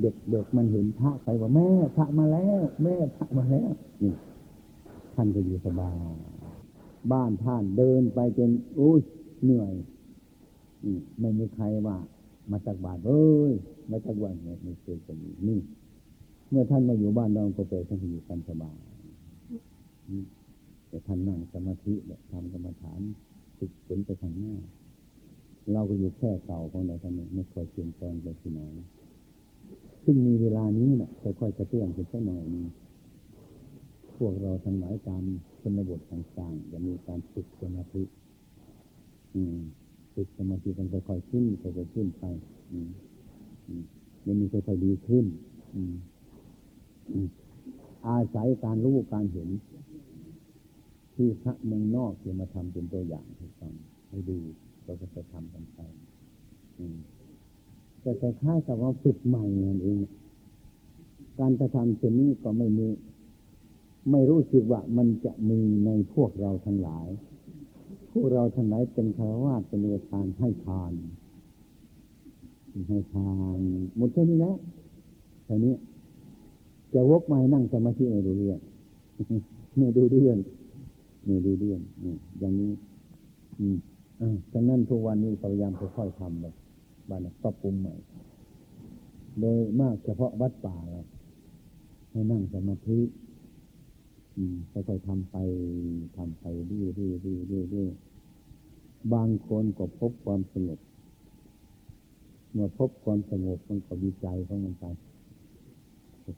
[0.00, 4.14] เด็กเด็กมันเห็นพระไปว่าแม่พระมาแล้ว แม่พระมาแล้วนี่
[5.14, 5.96] ท่านก็อยู่สบาย
[7.12, 9.00] บ้านท่านเดินไปจนอุ้ย
[9.44, 9.72] เหนื่อย
[11.20, 11.96] ไม่มีใครว่า
[12.50, 13.52] มาจากบาทเอ้ย
[13.90, 15.60] มาจากวันเนี่ยไม่เคยจะมีนี่
[16.50, 18.76] เมื่อท่านมาอยู่บ้านเราก็ไปท่านอยู่กันสบาย
[20.88, 21.94] แต่ท่านนั่งสมาธิ
[22.32, 23.00] ทำกรรมฐาน
[23.58, 24.54] ฝึกฝนไปทางหน้า
[25.72, 28.60] เราก็อยู่แค่เก่าของเราท่านไม่ค่อยเปลี่ยนแปลงไปที่ไหน
[30.04, 32.66] ซึ่งมีเวลานี้นะค่อยๆกระเตื้องขึ้นสักหน่อยนึง
[34.16, 35.22] พวกเราทั้งหลายตาม
[35.60, 38.02] ชนบทต่างๆจะมีการฝึกสมาธิ
[39.34, 39.60] อืม
[40.14, 42.24] ฝึกสมาธิกันค่อยๆขึ้นค่อยๆขึ้นไป
[44.24, 45.24] มันมีค่อยๆดีขึ้น
[48.06, 49.48] อาศัยการรู้การเห็น
[51.14, 53.72] ที่พระเมืองนอกจะมาทำเป็นตัวอย่างให้ฟัง
[54.08, 54.38] ให้ดู
[54.84, 55.78] เราก็จะทำกันไป
[58.00, 60.00] แต่คล้ายกับว่าฝึกใหม่นั่นเอง
[61.40, 62.88] การกระทำเช่นนี้ก็ไม่มี
[64.10, 67.08] ไม่รู้สึกว่ามันจะมีในพวกเราทั้งหลาย
[68.12, 70.92] พวกเราทั้งหลายเป็นคารวะเป็นเนทานให้ทาน
[72.88, 73.58] ให้ทาน
[73.96, 74.56] หมดแค่นี้แล้ว
[75.44, 75.74] แค่นี้
[76.94, 78.58] จะวกมานั่งสมาธิไม่ดูเรื่อง
[79.78, 80.38] ไม่ดูเรื่อง
[81.24, 82.72] ไม่ดูเรื่องนี่อย่างนี้
[83.58, 83.76] อืม
[84.20, 86.54] อ่าฉะนั้นทุกวันนี้พยายามค่อยๆทำแบบ
[87.08, 87.94] บ้านปรับปรุงใหม่
[89.40, 91.02] โดยมากเฉพาะวัดป่าเรา
[92.10, 92.98] ให้นั่งสมาธิ
[94.70, 95.36] ค่อยๆทำไป
[96.16, 100.78] ทำไปเรื่อยๆๆบางคนก็พบความสงบ
[102.52, 104.84] เมื่อพบความสงบมันก็วิจัยของมันไป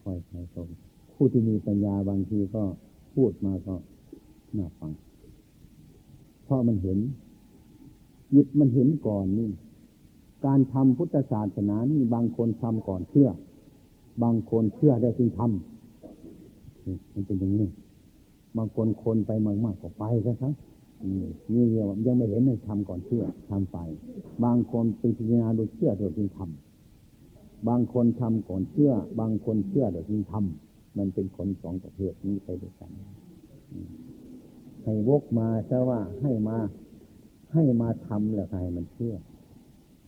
[0.05, 0.69] ค่อยๆใช้ตรง
[1.15, 2.63] ผู้ที่มีปัญญาบางทีก็
[3.15, 3.75] พูดมาก็
[4.57, 4.93] น่าฟัง
[6.45, 6.99] เพราะมันเห็น
[8.35, 9.49] ยึดมันเห็นก่อนนี่
[10.47, 13.29] การทำพุทธศาสนานี่บางคนทำก่อนเชื่อ
[14.23, 17.67] บางคนเชื่อได้จึงทำมันเป็นอย่างนี้
[18.57, 20.55] บางคนคนไปมากๆก็ไปซะครับ
[21.53, 23.79] นี่เรียกว่ายังไม่เห็นเลยทำก่อนเชื่อทำไป
[24.45, 32.91] บางคนเป็นพิจารณาโดยเชื่อโดยจึงทำบางคนทำก่อนเชื่อ บางคนเชื่อเดี๋ยวนี้ทำมันเป็นคนสองประเภทนี้ไปด้วยกัน
[34.85, 36.57] ให้วกมาซะว่าให้มา
[37.53, 39.15] ให้มาทำแล้วใครมันเชื่อ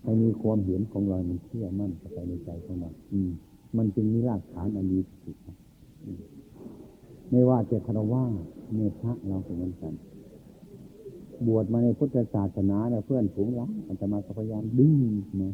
[0.03, 3.31] ให้มีความเห็นของเรา มันเชื่อมั่นเข้าไปในใจของเราอืม
[3.77, 5.37] มันจึงมีรากฐานอันดีสุด
[7.31, 8.25] ไม่ว่าจะคารวะ
[8.75, 9.93] เนพระเราเป็นเหมือนกัน
[11.47, 14.93] บวชมาในพุทธศาสนาแล้วเพื่อนฝูงเราอันจะมาพยายามดึง
[15.39, 15.47] มา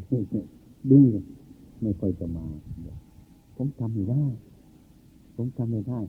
[0.91, 1.03] ดึง
[1.81, 2.45] ไม่ค่อยจะมา
[3.55, 4.25] ผมทำไม่ได้
[5.35, 5.99] ผมทำไม่ได้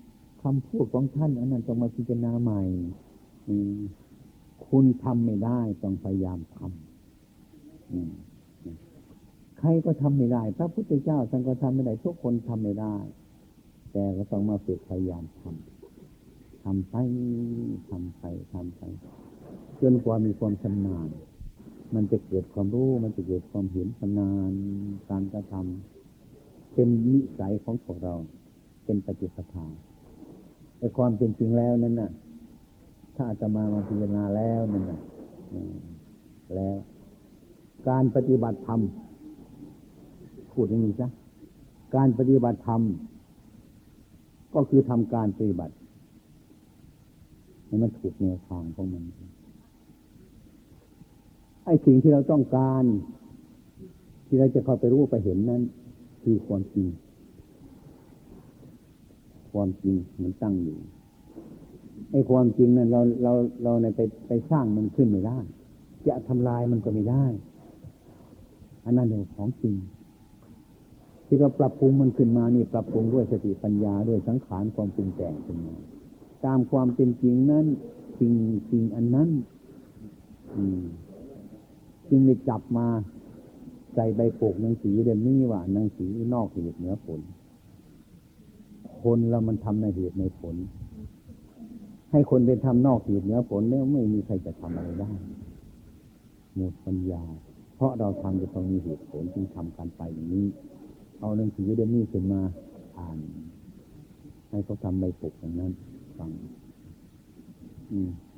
[0.43, 2.63] คำพูดของท่านอันนั้นต้องมาพิจารณาใหม่
[4.69, 6.69] คุณทำไม่ได้ต้องพยายามทำ
[9.59, 12.97] ใครก็ทำไม่ได้ พระพุทธเจ้าท่านก็ทำไม่ได้ทุกคนทำไม่ได้
[13.97, 16.95] แต่ก็ต้องมาฝึกพยายามทำทำไป
[17.89, 18.83] ทำไปทำไป
[19.81, 21.09] จนกว่ามีความชำนาญ
[21.95, 24.51] มันจะเกิดความรู้ มันจะเกิดความเห็นชำนาญ
[25.11, 28.15] การกระทำเป็นนิสัยของพวกเรา
[28.85, 29.67] เป็นปฏิปทา
[30.79, 32.11] ไอ้ความเป็นจริงแล้วนั้นน่ะ
[33.17, 35.01] ถ้าจะมามาพิจารณาแล้วนั่นน่ะ
[36.55, 36.77] แล้ว
[37.89, 38.81] การปฏิบัติธรรม
[40.53, 41.09] พูดอย่างนี้จ้ะ
[41.97, 42.83] การปฏิบัติธรรม
[44.55, 45.75] ก็คือทำการปฏิบัติ
[47.67, 49.03] ให้มันถูกแนวทางของมัน
[51.65, 52.85] ไอ้สิ่งที่เราต้องการ
[54.27, 55.63] ที่เราจะเข้าไปรู้ไปเห็นนั้น
[56.23, 56.89] คือความจริง
[59.53, 60.79] ความจริงมันตั้งอยู่
[62.13, 63.33] ไอ้ความจริงนั้นเราเรา
[63.65, 65.39] เราในไปไปสร้างมันขึ้นไม่ได้
[66.07, 67.27] จะทำลายมันก็ไม่ได้
[68.85, 69.75] อันนั้นเรื่องของจริง
[71.27, 75.75] ที่เราปรับปรุงมันขึ้นมานี่ปรับปรุงด้วยสติปัญญาด้วยสังขารความปรุงแต่งขึ้นมา
[76.45, 77.67] ตามความเป็นจริงนั้น
[78.19, 78.33] สิ่ง
[78.71, 79.29] สิ่งอันนั้น
[80.57, 80.83] อืม
[82.09, 82.87] จึงได้จับมา
[83.95, 87.21] ใส่ใบปกหนังสือเดมนี้ว่าหนังสือนอกเหตุเหนือผล
[89.03, 90.57] คนเรามันทำในเหตุในผล
[92.11, 95.11] ให้คนเป็นทำนอกเหตุเหนือผลแล้วไม่มีใครจะทำอะไรได้
[96.57, 97.23] หมดปัญญา
[97.77, 100.47] เพราะเราทำจะต้องมีเหตุผลจึงทำการไปอย่างนี้
[101.25, 102.41] เอาหนังสือเดมนี้ขึ้นมา
[102.99, 103.19] อ่าน
[104.51, 105.73] ให้เขาทำใบปกอย่างนั้น
[106.19, 106.31] ฟัง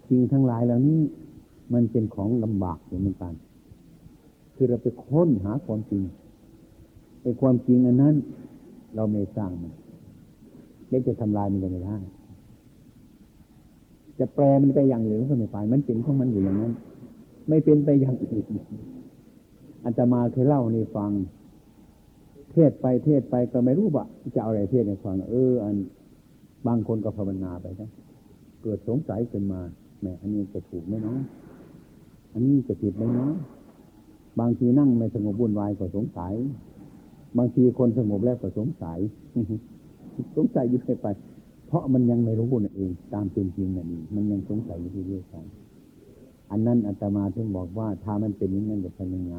[0.08, 1.00] จริงทั้งหลายเหล่านี้
[1.72, 3.34] มันเป็นของลำบากเหมือนกัน
[4.54, 6.02] คือเราไปค้นหาความจริง
[7.22, 8.14] ไอ้ความจริงอันนั้น
[8.94, 9.72] เราไม่สร้างมัน
[10.88, 11.96] แล้วจะทำลายมันก็ไม่ได้
[14.18, 16.72] จะแปลมันไปอย่างอื่นก็ไม่ไปมันเป็นของมันอยู่อย่างนั้น
[17.48, 18.46] ไม่เป็นไปอย่างอื่น
[19.84, 21.12] อาตมาเคยเล่าในฟัง
[22.56, 25.76] เทศไปเทศไปก็ไม่รู้ว่าจะเอาอะไรเทศในฟังเออ อัน
[26.66, 27.90] บางคนก็ภาวนาไปนะ
[28.62, 29.60] เกิดสงสัยขึ้นมา
[30.00, 31.18] แหมอันนี้จะถูกไหมเนาะ
[32.32, 33.32] อันนี้จะผิดไหมเนาะ
[34.40, 36.34] บางทีนั่งไม่สงบวุ่นวายก็สงสัย
[37.38, 38.98] บางทีคนสงบแล้วก็สงสัย
[40.36, 41.06] สงสัยอยู่ไปไป
[41.66, 45.34] เพราะมันยังไม่รู้นั่นเอง ตามเป็นจริงนั่นเองมันยังสงสัยอยู่เรื่อยๆไป
[46.50, 49.36] อันนั้นอาตมาถึงบอกว่าถ้ามันเป็นอย่างนั้นจะทำยังไง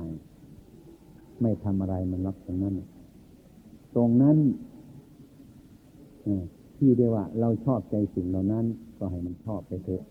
[1.42, 2.74] ไม่ทำอะไรมันรับตรงนั้น
[3.96, 4.38] ตรงนั้น
[6.78, 8.66] ที่เรียกว่า เราชอบใจสิ่งเหล่านั้น
[8.98, 10.04] ก็ให้มันชอบไปเถอะ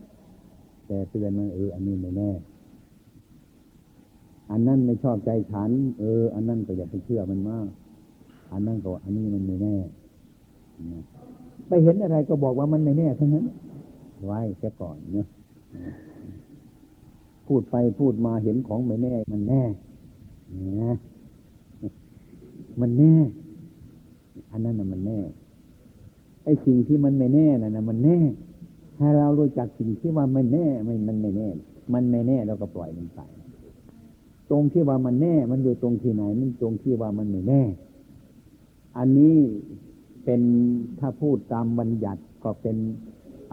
[0.87, 2.31] แต่เตือนมันเอออันนี้ไม่แน่
[4.51, 7.67] อันนั้นไม่ชอบใจฉัน เออ อันนั้นก็อย่าไปเชื่อมันมาก
[8.53, 9.77] อันนั้นก็อันนี้มันไม่แน่
[11.69, 13.45] ไปเห็นอะไรก็บอกว่ามันไม่แน่ทั้งนั้น
[14.25, 15.27] ไว้แค่ก่อนเนาะ
[17.47, 19.63] พูดไปพูดมาเห็นของไม่แน่ มันแน่
[20.83, 20.95] นะ
[22.81, 23.15] มันแน่
[24.57, 25.21] อันนั้นน่ะมันแน่
[26.45, 28.19] ไอ้สิ่งที่มันไม่แน่น่ะนะมันแน่
[28.99, 31.49] ถ้าเรารู้จักสิ่งที่ว่ามันแน่ไม่มันไม่แน่
[31.93, 33.21] มันไม่แน่เราก็ปล่อยมันไป
[34.51, 37.63] ตรงที่ว่ามันแน่ มันอยู่ตรงที่ไหน มันตรงที่ว่ามันไม่แน่
[38.99, 39.37] อันนี้
[40.25, 40.41] เป็น
[41.01, 42.77] ถ้าพูดตามบัญญัติก็เป็น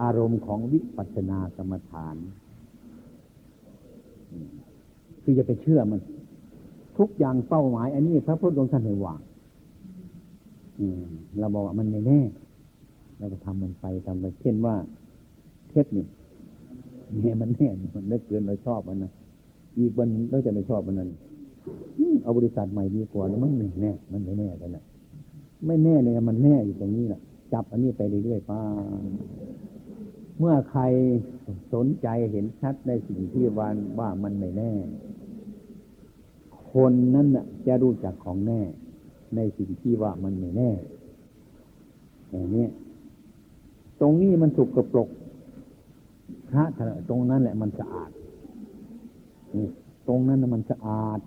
[0.01, 2.15] อารมณ์ของวิปัสสนากรรมฐาน
[5.21, 5.99] คือจะไปเชื่อมัน
[6.97, 9.19] ทุกอย่างเป้าหมาย อันนี้พระพุทธองค์ท่านให้วาง
[11.39, 12.19] เราบอกว่ามันไม่แน่
[13.17, 14.75] เราก็ทำมันไปทำไปเช่นว่า
[15.69, 16.05] เทปนี่
[17.21, 19.11] เนี่ยมันแน่มันเลิกเกินเราชอบมันนะ
[19.77, 21.09] อีกวันเราจะไม่ชอบมันนั่น
[22.23, 24.83] เอาบริษัทใหม่ดีกว่าแล้วมันไม่แน่ มันไม่แน่กันแหละ
[25.65, 27.21] ไม่แน่เลยมันแน่อยู่ตรงนี้แหละ
[27.53, 28.61] จับอันนี้ไปเรื่อยๆป้า
[30.39, 30.81] เมื่อใคร
[31.73, 34.71] สนใจเห็นชัดในสิ่งที่วันว่ามันไม่แน่
[36.71, 38.61] คนนั้นน่ะจะรู้จักของแน่
[39.35, 40.71] ในสิ่งที่ว่ามันไม่แน่
[42.31, 42.67] อย่างนี้
[44.01, 45.09] ตรงนี้มันสุกกระปรก
[46.49, 46.63] พระ
[47.09, 48.11] ตรงนั้นแหละมันสะอาด
[49.55, 49.67] นี่
[50.07, 51.19] ตรงนั้นมันสะอาด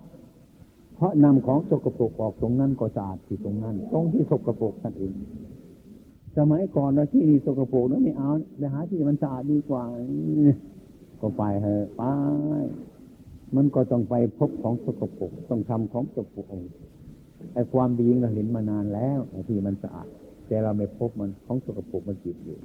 [0.95, 5.13] เพราะนำของสกปรกออกตรงนั้นก็สะอาดที่ตรงนั้น ตรงที่สกปรกนั่นเอง
[6.37, 9.83] สมัยก่อนเราที่สกปรกนั้นไม่เอาไปหาที่มันสะอาดดีกว่า
[11.21, 12.01] ก็ไปเถอะไป
[13.55, 16.47] มันก็ต้องไปพบของสกปรกต้องทำของสกปรก
[17.53, 20.07] ไอ้ความดีเราเห็นมานานแล้วที่มันสะอาด
[20.47, 22.57] แต่เราไม่พบมันของสกปรกมันจิตอยู่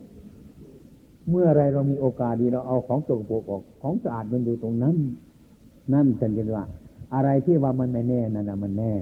[1.28, 4.96] เมื่อไรเรามีโอกาสดีเราเอาของสกปรกออกของสะอาดมันอยู่ตรงนั้น
[5.92, 6.64] นั่นฉันจะว่า
[7.14, 8.92] อะไรที่ว่ามันไม่แน่นั่นนะมันแน่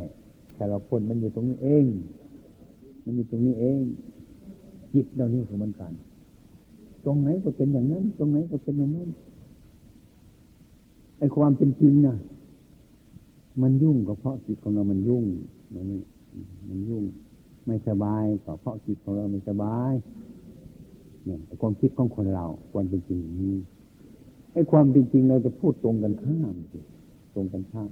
[0.55, 1.85] แต่เราพ้นมันอยู่ตรงนี้เอง
[3.05, 3.81] มันอยู่ตรงนี้เอง
[4.95, 5.93] จิตเรานี่ของมันกัน
[7.05, 9.09] ตรงไหนก็เป็นอย่างนั้น ตรงไหนก็เป็นอย่างนั้น
[11.19, 12.17] ไอ้ความเป็นจริงนะ
[13.63, 15.25] มันยุ่งก็เพราะจิตของเรามันยุ่ง
[15.75, 15.87] มัน
[16.69, 17.05] มันยุ่ง
[17.67, 19.93] ไม่สบายก็เพราะจิตของเราไม่สบาย
[21.25, 23.57] เนี่ยความคิดของคนเราความเป็นจริงนี้
[24.53, 26.55] ไอ้ความเป็นจริงเราจะพูดตรงกันข้าม
[27.35, 27.91] ตรงกันข้าม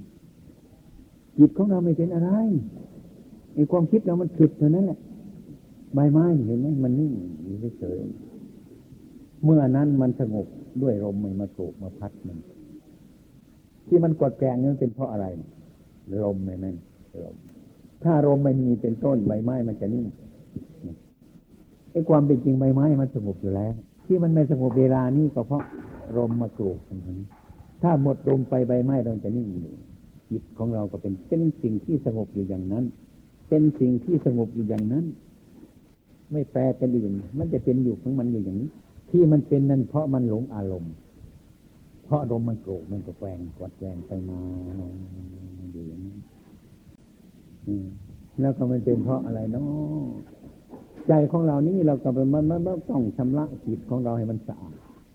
[1.38, 2.30] จิตของเราไม่เป็นอะไร
[3.54, 4.98] ไอ้ความคิดเรามันผิดเท่านั้นแหละ
[5.94, 7.12] ใบไม้เห็นไหมมันนิ่ง
[7.78, 7.98] เฉย
[9.44, 10.46] เมื่อนั้นมันสงบ
[10.82, 12.38] ด้วยลมมันมาโกรกมาพัดมัน
[13.86, 15.26] ที่มันกดแกงนี่เป็นเพราะอะไร
[16.24, 16.76] ลมไหมนั่น
[17.24, 17.36] ลม
[18.04, 20.06] ถ้าลมไม่มีเป็นต้นใบไม้มันจะนิ่ง
[21.92, 23.72] ไอ้ความเป็นจริงใบไม้มันสงบอยู่แล้ว
[24.06, 25.64] ที่มันไม่สงบเวลานี้ก็เพราะ
[26.16, 27.26] ลมมาโกรกตรงนี้
[27.82, 29.74] ถ้าหมดลมไปใบไม้เราจะนิ่งอยู่
[30.30, 32.84] จิตของเราก็เป็นเป็นสิ่งที่สงบอยู่อย่างนั้น
[33.48, 35.04] เป็นสิ่งที่สงบอยู่อย่างนั้น
[36.32, 38.70] ไม่แปลเป็นอื่น มันจะเป็นอยู่ของมันอยู่อย่างนี้
[39.10, 40.92] ที่มันเป็นนั่นเพราะมันหลงอารมณ์
[42.04, 44.38] เพราะอารมมันโกรธมันก็แกงกดแกงไปมา
[45.72, 46.16] อยู่อย่างนี้
[48.40, 49.64] แล้วก็มันเป็นเพราะอะไรเนาะ
[51.08, 54.74] ใจของเรานี่เราก็เป็นมันมันต้องชำระจิตของเราให้มันสะอาด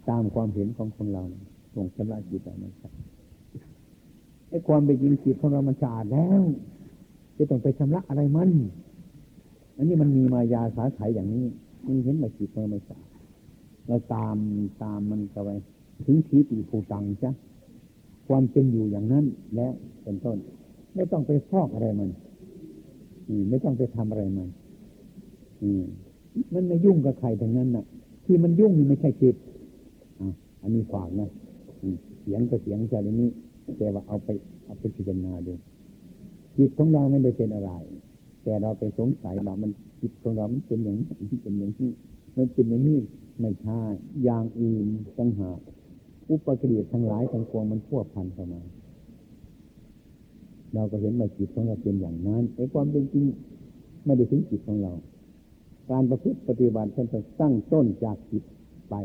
[0.09, 1.23] ตามความเห็นของคนเรา
[1.75, 3.07] ต้องชำระจิตให้มันสะอาด
[4.49, 6.41] ไอ้ความเป็นจริงจิตของเรามันสะอาดแล้ว
[7.37, 8.49] จะต้องไปชำระอะไรมัน
[9.77, 11.45] อันนี้มันมีมายาสาไถอย่างนี้
[11.85, 13.11] มันเห็นมาจิตมันไม่สะอาด
[13.87, 14.35] เราตาม
[14.83, 15.49] ตามมันก็ไป
[16.05, 17.31] ถึงทีปีผูตังจ้ะ
[18.27, 19.67] ความเป็นอยู่อย่างนั้นและ
[20.03, 20.37] เป็นต้น
[20.95, 22.09] ไม่ต้องไปฟอกอะไรมัน
[23.49, 24.49] ไม่ต้องไปทำอะไรมัน
[26.53, 27.85] มันไม่ยุ่งกับใครทั้งนั้นน่ะ
[28.25, 29.35] ที่มันยุ่งนี่ไม่ใช่จิต
[30.61, 31.29] อันนี้ฝากนะ
[32.21, 33.29] เสียงก็เสียงใจนี้
[33.77, 34.29] แต่ว่าเอาไป
[34.65, 35.53] เอาไปพิจารณาดู
[36.57, 37.71] จิตของเราไม่ได้เป็นอะไร
[38.43, 41.05] แต่เราไปสงสัยว่ามันจิตของเรา มันเป็นอย่างนี้
[41.43, 41.89] เป็นอย่างนี้
[42.37, 42.99] มันเป็นอย่างนี้
[43.39, 43.81] ไม่ใช่
[44.23, 44.85] อย่างอื่น
[45.17, 45.57] ตั้งหาก
[46.29, 48.61] อุปกริยทั้งหลายทั้งปวงมันพวพันเข้ามา
[50.73, 53.25] เราก็เห็นว่าจิตของเราเป็นอย่างนั้นไอ้ความเป็นจริง
[54.05, 54.93] ไม่ได้ถึงจิตของเรา
[55.89, 58.43] การประพฤติปฏิบัติฉันจะตั้งต้นจากจิต
[58.89, 58.95] ไป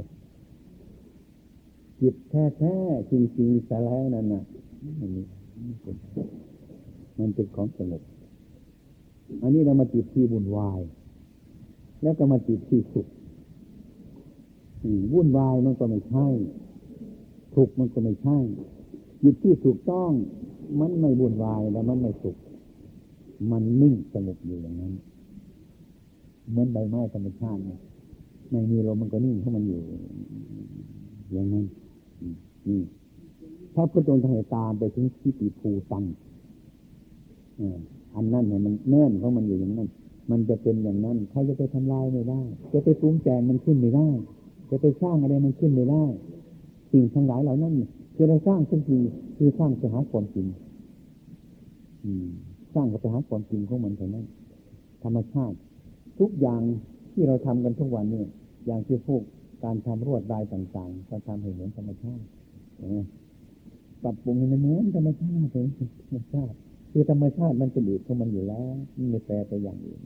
[2.01, 4.45] จิตแท้ๆจริงๆแต่แล้วนั่นน่ะ
[5.01, 5.11] มัน
[7.19, 8.03] มันเป็นของสงบ
[9.43, 10.81] อันนี้เรามาจิตที่วุ่นวาย
[12.03, 13.07] แล้วก็มาจิตที่สุข
[15.13, 16.27] วุ่นวายมันก็ไม่ใช่
[17.55, 18.39] สุขมันก็ไม่ใช่
[19.23, 20.13] จิตที่ถูกต้อง
[20.81, 22.37] มันไม่วุ่นวายแล้วมันไม่สุข
[23.51, 24.93] มันนิ่งสงบอยู่อย่างนั้น
[26.51, 27.61] เหมือนใบไม้ธรรมชาติ
[28.51, 29.81] ไม่มีลมมันก็นิ่งเพราะมันอยู่
[31.33, 31.65] อย่างนั้น
[33.75, 36.05] ถ้าพุทธองค์ให้ตามไปถึงที่ปีภูตัง
[38.15, 39.89] อันนั้นเนี่ยมันแน่นของมันอยู่อย่างนั้น
[40.31, 42.41] มันจะเป็นอย่างนั้นใครจะไปทำลายไม่ได้
[42.73, 44.09] จะไปปรุงแต่งมันขึ้นไม่ได้
[44.71, 46.05] จะไปสร้างอะไรมันขึ้นไม่ได้
[46.93, 47.85] สิ่งทั้งหลายเหล่านั้นคื
[48.23, 49.01] อเราสร้างขึ้นจริง
[49.37, 50.47] คือสร้างจะหาความจริง
[52.75, 54.27] สร้างกับไปหาความจริงของมันเท่านั้น
[55.03, 55.57] ธรรมชาติ
[56.19, 56.63] ทุกอย่าง
[57.13, 58.29] ที่เราทำกันทุกวันเนี่ย
[58.67, 59.23] อย่างที่พวก
[59.65, 62.25] การทำรวดลายต่างๆการทำให้เหมือนธรรมชาติ
[64.03, 65.67] ปรับปรุงให้มันเหมือนธรรมชาติเลย
[66.09, 66.57] ธรรมชาติ
[66.93, 68.73] คือธรรมชาติมันเป็นอีกของมันอยู่แล้ว
[69.11, 70.01] ไม่แปลไปอย่างอื่น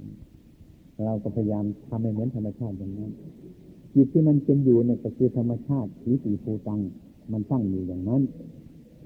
[1.05, 3.11] เราก็พยายามทำให้เหมือนธรรมชาติอย่างนั้น
[3.95, 6.81] จิตที่มันเป็นอยู่เนี่ยก็คือธรรมชาติสีสีภูตัง
[7.33, 8.23] มันตั้งอยู่อย่างนั้น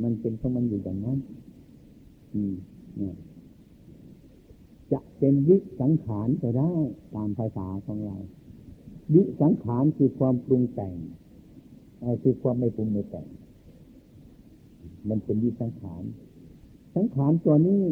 [0.03, 1.19] มันเป็นของมันอยู่อย่างนั้น
[2.35, 2.55] อืม
[2.97, 3.15] เนี่ย
[4.93, 6.73] จะเป็นวิสังขารก็ได้
[7.15, 8.17] ตามภาษาของเรา
[9.15, 10.95] วิสังขารคือความปรุงแต่ง
[12.23, 13.27] คือความไม่ปรุงไม่แต่ง
[15.09, 16.03] มันเป็นวิสังขาร
[16.97, 17.83] สังขารตัวนี้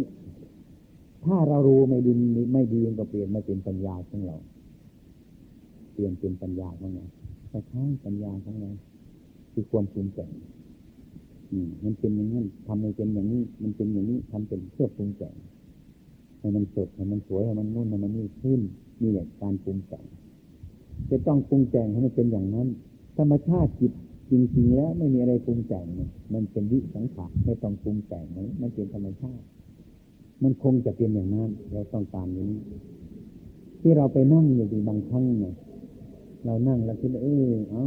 [1.25, 2.13] ถ้าเรารู้ไม่ดี
[2.53, 4.37] ไม่ดีก็เปลี่ยนมาเป็นปัญญาของเรา
[5.93, 7.05] เปลี่ยนเป็นปัญญาของเรา
[7.49, 8.71] แต่ใช่ปัญญาของเรา
[9.55, 10.31] คือความปรุงแต่ง
[11.85, 15.35] มันเป็นอย่างนั้นทำให้เป็นอย่างนี้ มันเป็นอย่างนี้ทำเป็นเพื่อปรุงแต่ง
[16.41, 18.61] ให้มันสดให้มันสวยให้มันนุ่นให้มันนี่ขึ้น
[19.03, 20.05] นี่แหละการปรุงแต่ง
[21.11, 22.69] จะต้องปรุงแต่งให้มันเป็นอย่างนั้น
[23.17, 23.93] ธรรมชาติจิต
[24.31, 25.87] จริงๆแล้วไม่มีอะไรปรุงแต่ง
[26.35, 28.25] มันเป็นวิสังขารไม่ต้องปรุงแต่ง
[28.61, 29.45] มันเป็นธรรมชาติ
[30.43, 32.53] มันคงจะเป็นอย่างนั้นเราต้องตามนี้
[33.81, 35.55] ที่เราไปนั่งอยู่ดีบางครั้งเนี่ย
[36.45, 37.83] เรานั่งแล้วคิดเออเอา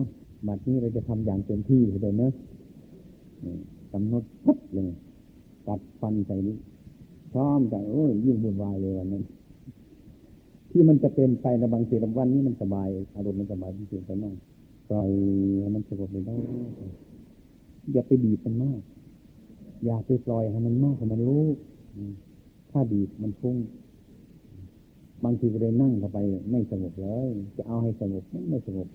[0.48, 2.32] บัดนี้เราจะทำอย่างเต็มที่เลยเนอะ
[3.92, 4.90] กำหนดปุ๊บเลย
[5.68, 6.58] ตัดฟันใส่นี้
[7.32, 9.24] พร้อมแต่โอ้ยยิ่งบุญวายเลยวันนั้น
[10.72, 14.34] ที่มันจะเป็นไปในบางทีวันนี้มันสบายอารมณ์มันสบายจริงๆไปนั่ง
[14.90, 15.10] ปล่อย
[15.76, 16.36] มันสงบไปได้
[17.94, 18.82] อย่าไปบีบมันมาก
[19.86, 21.46] อย่าไปปล่อยให้มันมากให้มันรู้
[22.72, 23.58] ถ้าบีบมันฟุ้ง
[25.24, 26.18] บางทีก็เลยนั่งเข้าไป
[26.52, 28.88] ไม่สงบเลย จะเอาให้สงบไม่สงบ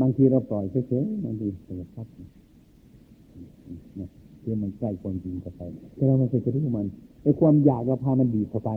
[0.00, 2.06] บางทีเราปล่อยเฉยๆบางทีสงบพัก
[4.42, 5.62] คือมันใกล้ความจริงเข้าไป
[5.94, 6.86] แต่เราไม่เคยจะรู้มัน
[7.22, 8.70] ไอ้ความอยากเราพามันบีบเข้าไป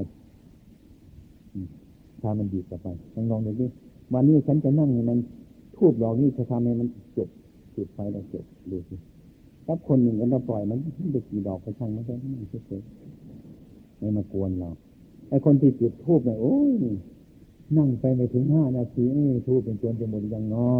[2.22, 3.66] พามันบีบเข้าไปลองลองดูดิ
[4.14, 5.18] วันนี้ฉันจะนั่งให้มัน
[5.76, 7.30] ทูบดอกนี้จะทำให้มันจบ
[7.76, 8.96] จุดไฟแล้วจบดูสิ
[9.66, 10.80] ถ้าคนหนึ่งกันเราปล่อยมัน
[11.12, 14.70] เด็กกี่ดอกไปช่างไม่ได้ไม่เฉยๆไม่มากวนเรา
[15.30, 16.72] ไอ้คนที่จุดทูบเนี่ยโอ้ย
[17.78, 20.72] นั่งไปไม่ถึงห้านาทีนี่ทูบเป็นจวนจะหมดยังงอ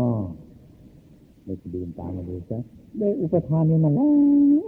[1.46, 2.58] เลยจะดื่มตามมาดูซะ
[3.00, 4.64] ได้อุปทานนี่มันแล้ว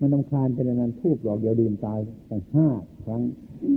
[0.00, 1.98] มันลำคาญเป็นนั้นทูบดอกเดียวดื่มตาย
[2.30, 2.66] ตั้งห้า
[3.04, 3.22] ครั้ง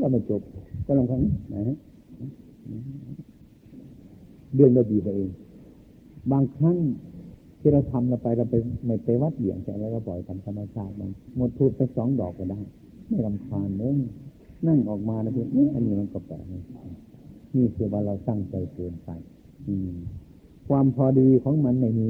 [0.01, 0.41] ก็ไม่จบ
[0.85, 1.21] ก็ลำครั้ง
[1.53, 1.77] นะฮะ
[4.55, 5.29] เรื่องเราดีไปเอง
[6.31, 6.77] บางครั้ง
[7.59, 12.59] ที่เราทำเราไปเราไปไม่ไปวัดเบี่ยงแต่แล้วก็ปล่อยทำธรรมชาติมันหมดทูบสักสองดอกก็ได้
[13.07, 13.97] ไม่ลำคาญเลย
[14.67, 16.43] นั่งออกมาแล้วเพื่อนอันนี้มันก็แปลก
[17.55, 19.09] นี่คือว่าเราตั้งใจเกินไป
[19.67, 19.91] อืม
[20.67, 22.09] ความพอดีของมันไม่มี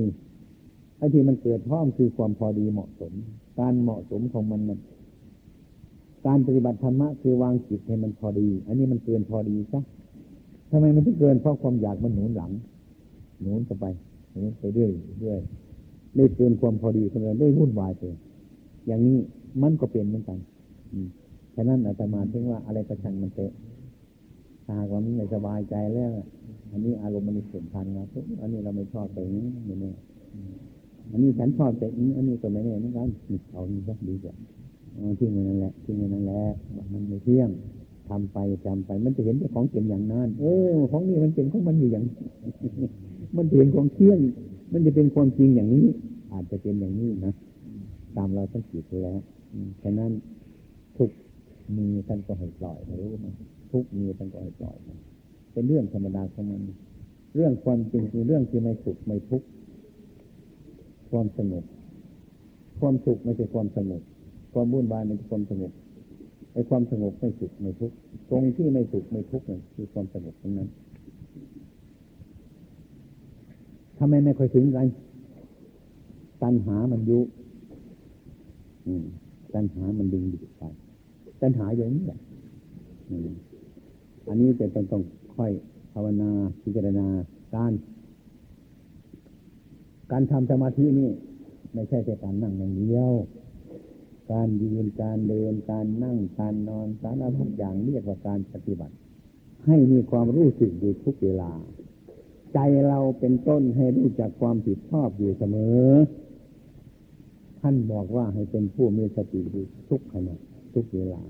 [0.97, 3.13] ไอ้ที่มันเกิดพร้อมคือความพอดีเหมาะสม
[3.59, 4.79] การเหมาะสมของมันมัน
[6.25, 9.81] การปฏิบัติธรรมะคือวางจิตให้มันพอดี อันนี้มันเกินพอดีซะ
[10.71, 12.51] ทำไมมันถึงเกินเพราะความอยากมันหนุนหลัง
[13.41, 13.85] หนุนไป
[14.31, 15.39] หนุนไปเรื่อยเรื่อย
[16.15, 18.03] ได้เกินความพอดีคนเลยได้วุ่นวายไป
[18.87, 19.17] อย่างนี้
[19.61, 20.37] มันก็เป็นเหมือนกัน
[20.91, 21.07] อืม
[21.59, 23.51] ฉะนั้นอาตมาถึงว่าอะไรกระชังมันเตะ
[24.69, 26.11] หากว่ามันไม่สบายใจแล้ว
[26.71, 28.05] อันนี้อารมณ์มันสุนทันนะ
[28.41, 29.45] อันนี้เราไม่ชอบแต่นี้
[29.83, 29.93] นี่
[31.11, 33.07] อันนี้ฉันชอบแต่นี้ อันนี้ก็ไม่แน่เหมือนกัน
[33.53, 34.35] เอานี่ก็ดีกว่า
[35.17, 36.43] ที่มันนั่นแหละที่มันนั่นแหละ
[36.93, 37.49] มันไม่เที่ยง
[38.09, 42.03] ทำไปจำไป มันจะเห็นเจ้าของเป็นอย่างนั้นเออของนี่มันเป็นของมันอยู่อย่าง
[43.35, 44.19] มันเห็นของเที่ยง
[44.73, 45.85] มันจะเป็นความจริงอย่างนี้
[46.33, 47.33] อาจจะเป็นอย่างนี้นะ
[48.17, 49.19] ตามเราต้องคิดแล้ว
[49.83, 50.11] ฉะนั้น
[50.97, 51.09] ทุก
[51.77, 53.27] มีท่านก็ให้ปล่อยรู้ไหม
[53.71, 54.77] ทุกมีท่านก็ให้ปล่อย
[55.51, 56.61] เป็นเรื่องธรรมดาของมัน
[57.35, 59.47] เรื่องความจริงคือเรื่องที่ไม่สุขไม่ทุกข์
[61.09, 61.63] ความสงบ
[62.79, 64.01] ความสุขไม่ใช่ความสงบ
[64.53, 65.71] ความวุ่นวายไม่ใช่ความสงบ
[66.53, 67.95] ไอ้ความสงบไม่สุขไม่ทุกข์
[68.29, 70.69] ตรงที่ไม่สุขไม่ทุกข์นั่นคือความสงบตรงนั้น
[73.97, 74.87] ทำไมไม่ค่อยถึงกัน
[76.43, 77.19] ตัณหามันยุ
[79.53, 80.63] ตัณหามันดึงดูดไป
[81.41, 82.19] ตัณหาอย่างนี้แหละ
[84.27, 85.03] อันนี้จะต้องต้อง
[85.35, 85.51] ค่อย
[85.93, 86.29] ภาวนา
[86.61, 87.07] พิจารณา
[87.55, 87.71] การ
[90.11, 91.09] การทำสมาธินี่
[91.73, 93.11] ไม่ใช่แค่การนั่งอย่างเดียว
[94.31, 98.95] การยืนการเดิน การนั่งการนอนสารพัดอย่างเรียกว่าการปฏิบัติ
[99.65, 101.51] ให้มีความรู้สึกอยู่ทุกเวลา
[102.53, 105.85] ใจเราเป็นต้นให้รู้จักความผิดชอบอยู่เสมอ
[107.61, 110.37] ท่านบอกว่าให้เป็นผู้มีสติอยู่ทุกขณะ
[110.77, 111.21] ทุกเวลา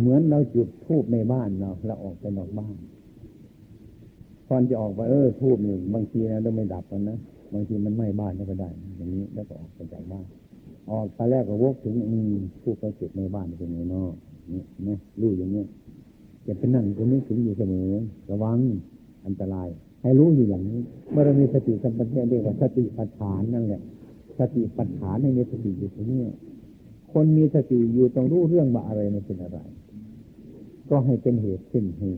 [0.00, 2.74] เหมือนเราจุดทูบในบ้านเราเราออกไปนอกบ้าน
[4.48, 7.18] ตอนจะออกไปเออทูบหนึ่งบางทีนะเราไม่ดับกันนะ
[7.52, 10.24] บางทีมันไหม้บ้านก็ได้ อย่างนี้แล้วก็ออกไปจากบ้าน
[10.90, 12.32] ออกไปแรกก็วกถึงอืม
[12.62, 14.08] ผู้เขาเจ็บในบ้านเป็นไงเนาะ
[14.52, 15.64] นี่นะรู้อย่างนี้
[16.46, 17.90] จะเป็นนั่งตรงนี้ถึงอยู่เสมอ
[18.30, 18.58] ระวัง
[19.26, 19.68] อันตราย
[20.02, 20.80] ให้รู้อยู่อย่างนี้
[21.10, 23.82] เมื่อเรามีสติสัมปชัญญะเรียกว่าสติปัฏฐานนั่นแหละ
[24.38, 26.20] สติปัฏฐานในมีสติอยู่ตรงนี้
[27.14, 29.58] คนมีสติอยู่ต้องรู้เรื่องว่าอะไรมันเป็นอะไร
[30.88, 32.08] ก็ให้เป็นเหตุขึ้นให้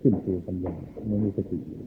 [0.00, 0.74] ขึ้นสู่ปัญญา
[1.06, 1.82] เมื่อมีสติอยู่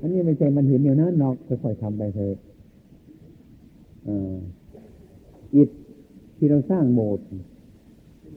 [0.00, 2.36] อันนี้ไม่ใช่มันเห็นอย่างนั้นนอกค่อยๆทำไปเถอะ
[5.56, 5.70] อิฐ
[6.36, 7.26] ที่เราสร้างโบสถ์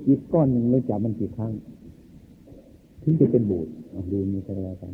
[0.08, 1.54] อิฐก้อนหนึ่งเราจับมันกี่ครั้ง
[3.04, 3.72] ถึงจะเป็นโบสถ์
[4.12, 4.94] ดูนี่ก็แล้วกัน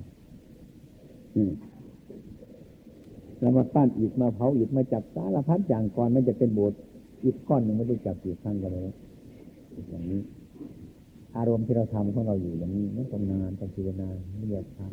[3.40, 6.80] เรามาปั้นอิฐมาเผาอิฐมาจับสารพัดอย่างก่อนมันจะเป็นโบสถ์
[7.24, 8.94] อิฐก้อนหนึ่งไม่ได้จับกี่ครั้งกันเลย
[9.90, 10.22] อย่างนี้
[11.38, 14.08] อารมณ์ที่เราทำของเราอยู่อย่างนี้ไม่นต้องนานต้องพิจารณา
[14.38, 14.92] ไม่อยากทำ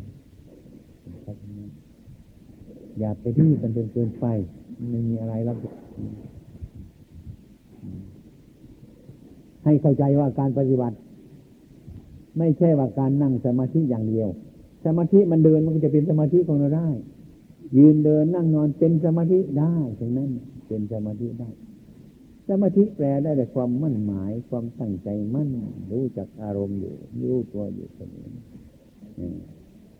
[2.99, 4.25] อย่าไปที่กันจนเกินไป
[4.89, 5.55] ไม่มีอะไรแล้ว
[9.63, 10.95] ให้เข้าใจว่าการปฏิบัติ
[12.37, 14.29] ไม่ใช่ว่าการนั่งสมาธิอย่างเดียว
[14.85, 16.89] สมาธิมันเดินมันก็จะเป็นสมาธิของเราได้
[17.77, 20.29] ยืนเดินนั่งนอนเป็นสมาธิได้ถึงนั้น
[20.67, 21.49] เป็นสมาธิได้
[22.61, 25.49] มาธิแปลได้แต่ความมั่นหมาย ความตั้งใจมั่น
[25.91, 26.95] รู้จักอารมณ์อยู่
[27.29, 28.29] รู้ตัวอยู่เสมอ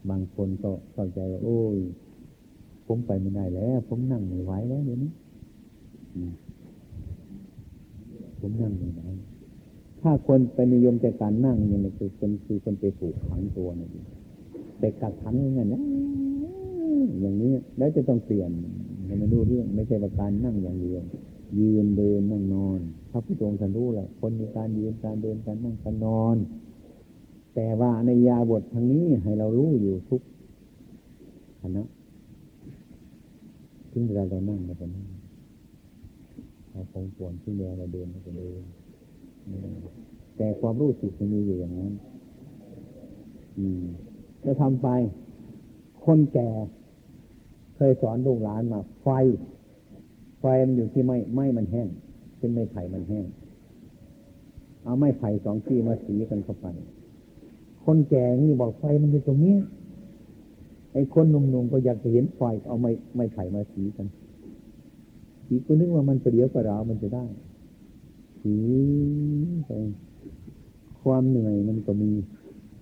[0.09, 1.77] บางคนก็เข้าใจว่าโอ้ย
[2.87, 5.11] ผมไปไม่ได้แล้ว ผมนั่งไม่ไหวแล้วเดี๋ยวนี้
[8.39, 9.09] ผมนั่งไม่ได้
[10.01, 13.87] ถ้าคนไปนิยมแต่การนั่งเนี่ยคือคนคือคนไปผูกขังตัวนี่
[14.79, 15.79] ไปกัดขันอย่างนี้
[17.21, 18.51] อย่างนี้แล้วจะต้องเปลี่ยน
[19.05, 21.03] ให้มันรู้เรื่อง ไม่ใช่ว่าการนั่งอย่างเดียว
[21.59, 22.79] ยืนเดินนั่งนอน
[23.11, 26.37] พระพุทธองค์ท่านรู้แหละคนมีการยืนการเดินการนั่งการนอน
[27.55, 30.21] แต่ว่าในยาบททางนี้ให้เรารู้อยู่ทุก
[31.61, 31.83] ขณะ
[33.91, 35.07] ถึงเวลาเรานั่งเราก็นั่ง
[36.71, 38.61] เราคงปวนที่เวลาเราเดินเราก็เดิน
[40.37, 41.93] แต่ความรู้สึกมันมีอยู่อย่างนั้น
[44.43, 44.87] จะทำไป
[46.05, 46.49] คนแก่
[47.75, 49.07] เคยสอนลูกหลานมาไฟ
[50.41, 51.87] ไฟมันอยู่ที่ไม้ไม้มันแห้ง
[52.37, 53.25] เป็นไม้ไผ่มันแห้ง
[54.83, 56.67] เอาไม้ไผ่สองที่มาสีกันเข้าไป
[57.85, 59.55] คนแก่นี่บอกไฟมันอยู่ตรงนี้
[60.93, 64.07] ไอ้คนหนุ่มๆก็อยากจะเห็นไฟเอาไม้ไม้ไผ่มาสีกัน
[65.45, 67.25] สีก็นึกว่ามันเดียวกระราวมันจะได้
[68.41, 68.55] สี
[69.65, 69.71] ไป
[71.01, 72.11] ความเหนื่อยมันก็มี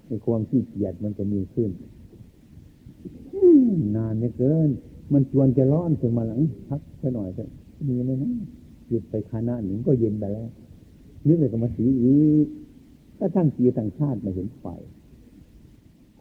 [0.07, 1.71] ในความขี้เกียจมันก็มีขึ้น
[3.95, 4.69] นานไม่เกิน
[5.13, 7.43] มันชวนจะร้อนถึงมาหลังพักแค่หน่อยจะ
[7.87, 8.31] มีไหมนะ
[8.89, 10.47] หยุดไปคานาหนึ่งก็เย็นไปแล้ว
[11.27, 12.45] นึกเลยก็มาสีอีก
[13.19, 14.65] ก็ทั้งปีทั้งชาติมาเห็นไฟ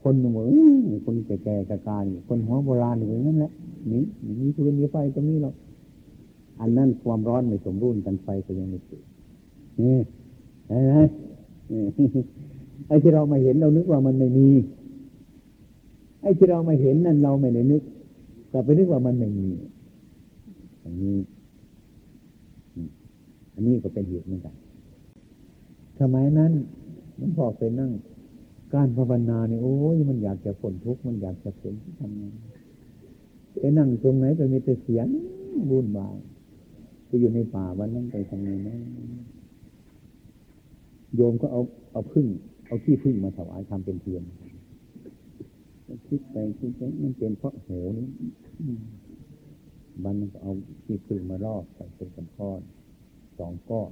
[0.02, 0.32] คนหนุ่ม
[1.04, 3.52] คนแก่ๆกะการคนหัวโบราณอย่างนั้นแหละ
[3.92, 4.02] นี่
[4.40, 5.54] มีพื้นมีไฟตรงนี้หรอก
[6.60, 9.04] อันนั้นความร้อนไม่สมดุลกันไฟก็ยังไม่เกิด
[9.80, 9.98] นี่
[10.68, 10.78] ไอ้
[12.86, 14.48] ไอ้ที่เรามาเห็นเรานึกว่ามันไม่มี
[16.22, 17.82] ไอ้ที่เรามาเห็นนั่นเราไม่ได้นึก
[18.50, 19.48] แต่ไปนึกว่ามันไม่มี
[20.84, 21.16] อันนี้
[23.54, 24.54] อันนี้ก็เป็นเหตุเหมือนกัน
[26.00, 26.52] สมัยนั้น
[27.18, 27.90] มันพอไปนั่ง
[28.74, 32.24] การภาวนาเนี่ยโอ้ยมันอยากจะผลทุกข์มันอยากจะผลที่ทำไง
[33.60, 35.06] ไปนั่งตรงไหนไปมีแต่เสียง
[35.70, 36.16] บุญบาย
[37.06, 38.76] ไปอยู่ในป่าวันนั้นไปทำไงนะ
[41.16, 42.26] โยมก็เอาเอาพึ่ง
[42.66, 44.22] เอาที่พึ่งมาถวายทำเป็นเทียน
[46.08, 48.06] คิดไปคิดไปมันเป็นเพราะโหนี่
[50.04, 50.52] บันก็เอา
[50.84, 52.60] ที่พึ่งมาลอกใส่เป็นกำพอน
[53.38, 53.90] สองก้อน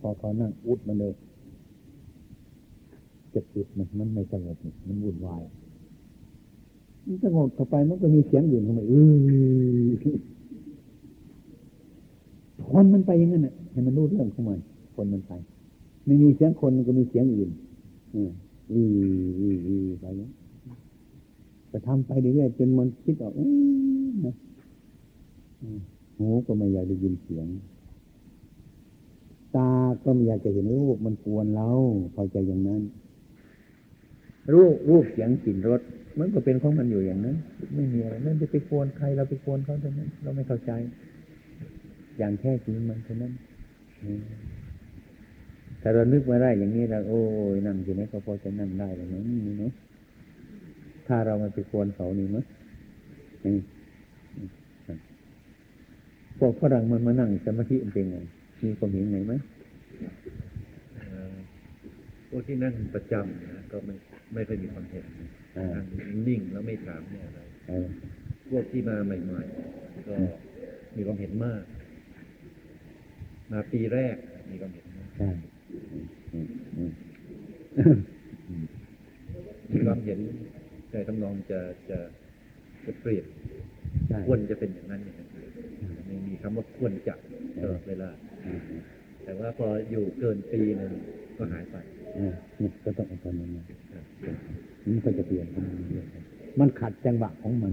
[0.00, 1.12] พอเขานั่งอุดมันเลย
[3.34, 4.56] จะจุดมันมันไม่สงบ
[4.86, 5.42] มันวุ่นวาย
[7.06, 8.94] มันสงบเข้าไปมันก็มีเสียงอื่นเข้ามาเอ
[9.82, 9.90] อ
[12.70, 14.58] คนมันไปอย่างนั้นน่ะให้มันรู้เรื่องของมัน
[14.94, 15.32] คนมันไป
[16.06, 17.50] ไม่มีเสียงคนมันก็มีเสียงอื่น
[18.14, 18.30] อืม
[18.72, 20.38] อืออืออือไปอย่างนี้
[21.70, 23.48] ก็ทำไปเรื่อยๆจนมันคิดออกเอ๊ะ
[24.24, 24.34] นะ
[26.18, 27.46] หูก็ไม่อยากได้ยินเสียง
[29.56, 29.70] ตา
[30.02, 31.68] ก็ไม่อยากจะเห็นรูปมันกวนเรา
[32.14, 32.82] พอใจอย่างนั้น
[34.52, 35.80] รูปรูปเสียงกลิ่นรส
[36.18, 37.36] มันก็เป็นของมันอยู่อย่างนั้น
[37.74, 40.72] ไม่มีอะไรนั่นจะไปกวนใครเราไปกวนเขาเท่านั้น เราไม่เข้าใจ
[42.18, 43.32] อย่างแท้จริงมันเท่านั้น
[45.86, 47.20] ถ้าเรานึกมาได้อย่างนี้เราโอ้
[47.54, 49.72] ยนั่งที่ไหนก็พอจะนั่งได้แล้วมั้งนี่เนาะ
[51.06, 52.44] ถ้าเรามาไปกวนเขานี่มั้ง
[53.44, 53.60] อืม
[56.38, 58.16] พวกฝรั่งมันมานั่งสมาธิเป็นไง
[58.64, 59.34] มีความเห็นไงไหม
[62.28, 63.94] พวกที่นั่งประจำนะก็ไม่
[64.32, 65.06] ไม่เคยมีความเห็น
[65.56, 65.84] อ่าน
[66.28, 67.40] นิ่งแล้วไม่ถามเนี่ยอะไร
[68.50, 69.42] พวกที่มาใหม่
[69.74, 70.14] ๆ ก็
[70.96, 71.62] มีความเห็นมาก
[73.50, 74.16] มาปีแรก
[74.50, 75.53] มีความเห็นมากใช่อืม
[79.86, 80.18] ความเห็น
[80.90, 81.60] ใจทำนองจะ
[81.90, 81.98] จะ
[82.84, 83.26] จะเปรียบ
[84.08, 85.26] ใช่ควรจะเป็นอย่างนั้นอย่างนั้
[86.06, 87.14] ไม่มีคำว่าควรจะ
[87.60, 88.10] ตลอดเวลา
[89.24, 90.92] แต่ว่าพออยู่เกินปีหนึง
[91.36, 91.76] ก็หายไป
[92.60, 93.62] นี่ก็ต้องเอาตอนนั้นมา
[94.86, 95.46] มันก็จะเปลี่ยน
[96.60, 97.72] มันขัดจังหวะของมัน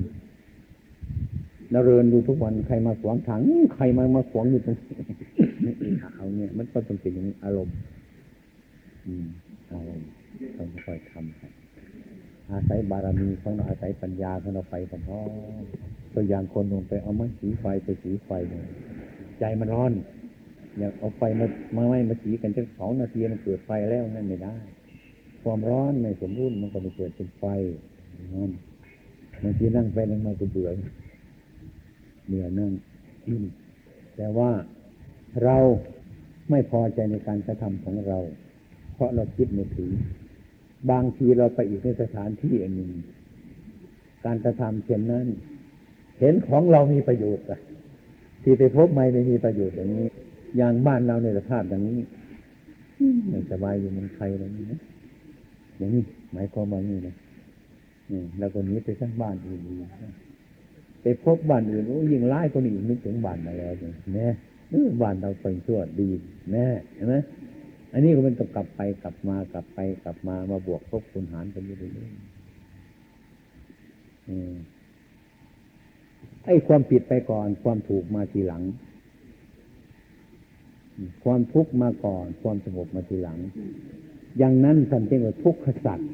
[1.72, 3.40] เราเรินดูทุกวันใครมาขวางทาง
[3.76, 4.90] ใครมามาขวางอยู่ตรงนี้
[6.16, 7.76] เอาเนี่ย มันก็ต้องเป็นอย่างนี้อารมณ์
[9.06, 9.26] อืม
[9.74, 10.08] อารมณ์
[10.58, 11.52] ต้องค่อยทำครับ
[12.50, 14.76] อาศัยบารมีของเราอาศัยปัญญาของเราไป
[15.08, 15.20] พร้อ
[16.14, 18.66] ตัวอย่างคนลงไปเอาไม้สีไฟไปสีไฟเนี่ย
[19.40, 19.92] ใจมันร้อน
[20.78, 21.46] อยากเอาไฟมา
[21.76, 24.56] มาไม่มาสีกันจะสองนาทีมันเกิดไฟแล้วนั่นไม่ได้
[25.44, 27.44] ความร้อนในสมบูรณ์มันก็ไม่เกิดเป็นไฟ
[28.36, 28.52] นั่น
[29.44, 30.70] บางทีนั่งไปนั่งมาก็เบื่อ
[32.28, 32.72] เบื่อนั่ง
[33.28, 33.46] อืม
[34.16, 34.50] แต่ว่า
[35.44, 35.58] เรา
[36.50, 38.20] ไม่พอใจในการกระทำของเรา
[38.94, 39.90] เพราะเราคิดไม่ถึง
[40.92, 42.92] บางทีเราไปอีกในสถานที่อันหนึ่ง
[44.26, 45.28] การกระทำเช่นนั้น
[46.20, 47.60] เห็นของเรามีประโยชน์อะ
[48.44, 50.08] ที่ไปพบไม่ไม่มีประโยชน์อย่างนี้
[50.58, 52.00] อย่างบ้านเราในสภาพอย่างนี้
[53.30, 54.80] ไม่สบายอยู่เมืองไทยอะไรนี้นะ
[55.78, 56.04] อย่างนี้
[56.34, 57.16] หมายความว่านี่นะ
[58.40, 59.60] แล้วก็หนี้ไปสร้างบ้านอื่น
[61.02, 64.34] ไปพบบ้านอื่นโอ้ยิ่งร้ายกว่านี้อีกนึกถึงบ้านมาแล้วเนี่ย
[65.02, 66.10] บ้านเราเป็นชั่วดี
[66.52, 66.66] แน่
[66.96, 67.16] เห็นไหม
[67.94, 72.22] อันนี้ก็มันต้องกลับไปกลับมากลับไปกลับมามาบวกทบคูณหารกันอยู่เรื่อยๆ
[76.46, 78.64] ไอ้ความผิดไปก่อน ความถูกมาทีหลัง
[81.24, 83.40] ความทุกข์มาก่อน ความสงบมาทีหลัง
[84.38, 86.10] อย่างนั้นท่านเรียกว่าทุกขสัตว์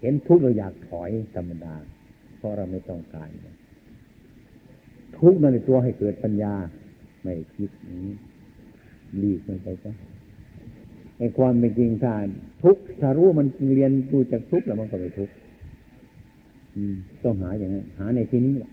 [0.00, 1.74] เห็นทุกข์เราอยากถอยธรรมดา
[2.36, 3.28] เพราะเราไม่ต้องการ
[5.18, 6.54] ทุกข์นั่นในตัวให้เกิดปัญญา
[7.22, 7.70] ไม่คิด
[8.04, 8.14] นี้
[9.18, 9.92] หลีกมันไปซะ
[11.18, 12.12] ไอ้ความเป็นจริงถ้า
[12.62, 15.34] ทุกข์ถ้ารู้มันเรียนดูจากทุกข์แล้วมันก็ไม่ทุกข์
[17.22, 18.70] ต้องหาอย่างนั้นหาในที่นี้แหละ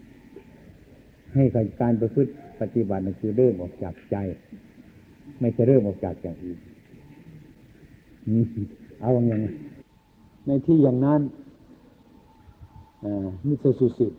[1.33, 1.43] ให้
[1.81, 2.31] การประพฤติ
[2.61, 4.17] ปฏิบัตินั่นคือเริ่มออกจากใจ
[5.39, 6.59] ไม่ใช่เริ่มออกจากอย่างอื่น
[9.01, 9.35] เอาอย่างไง
[10.47, 11.21] ในที่อย่างนั้น
[13.47, 14.13] มิสสุสิต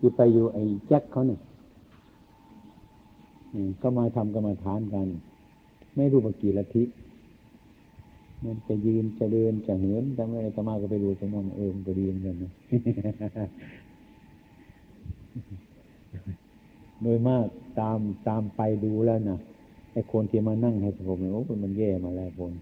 [0.00, 1.40] ที่ไปอยู่ไอ้แจ็คเขาเนี่ย
[3.82, 5.06] ก็มาทำกรรมฐานกัน
[5.96, 6.82] ไม่รู้ว่ากี่ละทิ
[8.44, 12.52] มันจะยืนจะเดินจะเหินทำอะไรจะมาก็ไปดูตรงนั้นเออมันก็ดีเหมือนกันนะ
[17.02, 17.46] โดยมาก
[17.80, 17.98] ตาม
[18.28, 19.38] ตามไปดูแล้วนะ
[19.92, 22.52] ไอ้คนที่มานั่งให้สงบเนี่ยโอ้มันแย่มาแล้วคน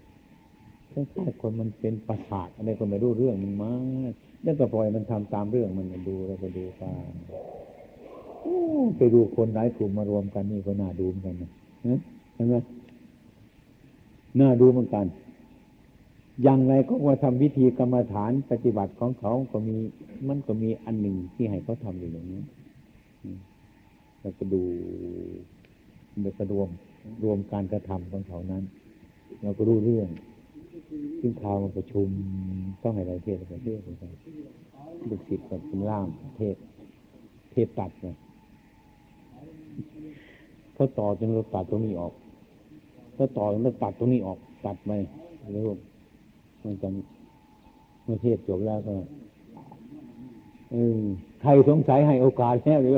[0.91, 3.71] คล้ายๆคนมันเป็นประสาทอะไรก็ไม่รู้เรื่องมันมา
[4.43, 7.11] แล้วก็ปล่อยมันทำตามเรื่องมันดูแล้วก็ดูตาม
[8.41, 8.57] โอ้
[8.97, 11.49] ไปดูคนหลายกลุ่มมารวมกันนี่ก็น่าดูเหมือนกันนะ
[12.35, 12.55] เห็นไหม
[14.39, 15.05] น่าดูเหมือนกัน
[16.43, 19.77] อย่างไรก็ว่าทำวิธีกรรมฐานปฏิบัติของเขาก็มี
[20.27, 22.41] มันก็มีอันหนึ่งที่ให้เขาทำอยู่อย่างนี้
[24.21, 24.61] แล้วก็ดู
[26.21, 26.69] แล้วก็รวม
[27.23, 28.63] รวมการกระทำของเขานั้น
[29.41, 30.07] เราก็รู้เรื่อง
[31.19, 32.07] ซึ่งข่าวมาประชุม
[32.81, 34.03] ต้องให้ราเทศน์ประเทศไป
[35.09, 36.07] ลูกศิษย์กับเป็นล่าม
[36.37, 36.55] เทศ
[37.51, 38.17] เทศตัดนะ
[40.73, 42.13] เขาต่อจนเราตัดตรงนี้ออก
[43.15, 44.91] เขาต่อจนเราตัดตรงนี้ออก ตัดไป
[45.53, 45.63] แล้ว
[46.63, 46.87] มันจะ
[48.03, 48.93] เมื่อเทศจบแล้วก็
[51.41, 52.97] ใครสงสัยให้โอกาสแล้วหรือ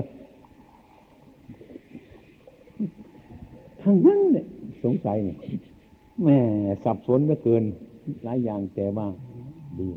[3.82, 4.46] ทั้งนั้นเนี่ย
[4.84, 5.38] สงสัยเนี่ย
[6.24, 6.40] แม่
[6.84, 7.64] สับสนเหลือเกิน
[8.24, 9.08] หลายอย่างแต่ว่า
[9.80, 9.90] ดี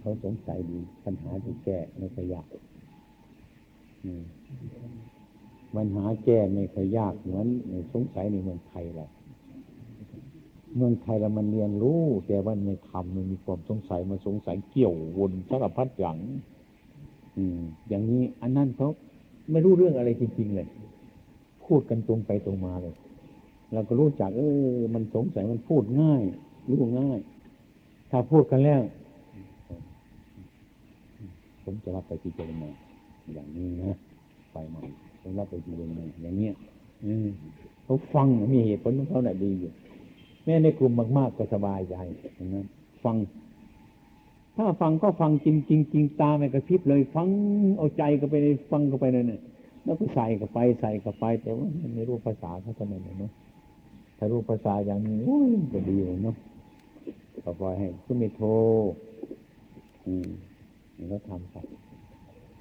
[0.00, 2.46] เขาสงสัยดีปัญหาที่แก้ไม่ค่อยยาก
[4.04, 4.22] อืม
[5.76, 7.46] ปัญหาแก้ไม่ค่อยยากเหมือน
[7.92, 9.10] สงสัยในเมืองไทยแหละ
[10.76, 16.16] เมืองไทยเรามันเรียนรู้ แต่ว่าไม่ทำมันมีความสงสัยมาสงสัยเกี่ยววนสารพัดอย่าง
[17.36, 18.88] อืมอย่างนี้ อันนั้นเขา
[19.50, 20.68] ไม่รู้เรื่องอะไรจริง ๆ เลย
[21.64, 22.94] พูดกันตรงไปตรงมาเลย
[23.74, 24.42] เราก็รู้จักเอ
[24.76, 26.22] อมันสงสัยมันพูดง่าย
[26.70, 27.18] รู้ง่าย
[28.10, 28.80] ถ้าพูดกันแล้ว
[31.64, 32.70] ผมจะรับไปพิจารณา
[33.34, 33.96] อย่างนี้นะ
[34.52, 34.82] ไปใหม่
[35.20, 36.54] ผมรับไปพิจารณาอย่างเนี้ย
[37.04, 37.14] อื
[37.84, 39.72] เขาฟังมีเหตุผลของเขาน่ะดีอยู่
[40.44, 41.96] แม้ในกลุ่มมาก ๆ ก็สบายใจ
[42.54, 42.66] นั้น
[43.04, 43.16] ฟัง
[44.56, 47.26] ถ้าฟังก็ฟังจริงจริงจริงตาไม่กระพริบเลย ฟัง
[47.78, 49.40] เอาใจก็ไปในฟังก็ไปนั่นน่ะ
[49.84, 55.18] แล้วก็ใส่ก็ไปใส่ก็ไป แต่ว่าไม่รู้ภาษาเขาท่านั้นเนาะารู้ภาษาอย่างนี้
[55.72, 56.36] ก็ดีเลยเนาะ
[57.44, 58.48] ก็ปล่อยให้คุณม่โทร
[60.06, 60.28] อืม
[61.08, 61.56] แล้วทำไป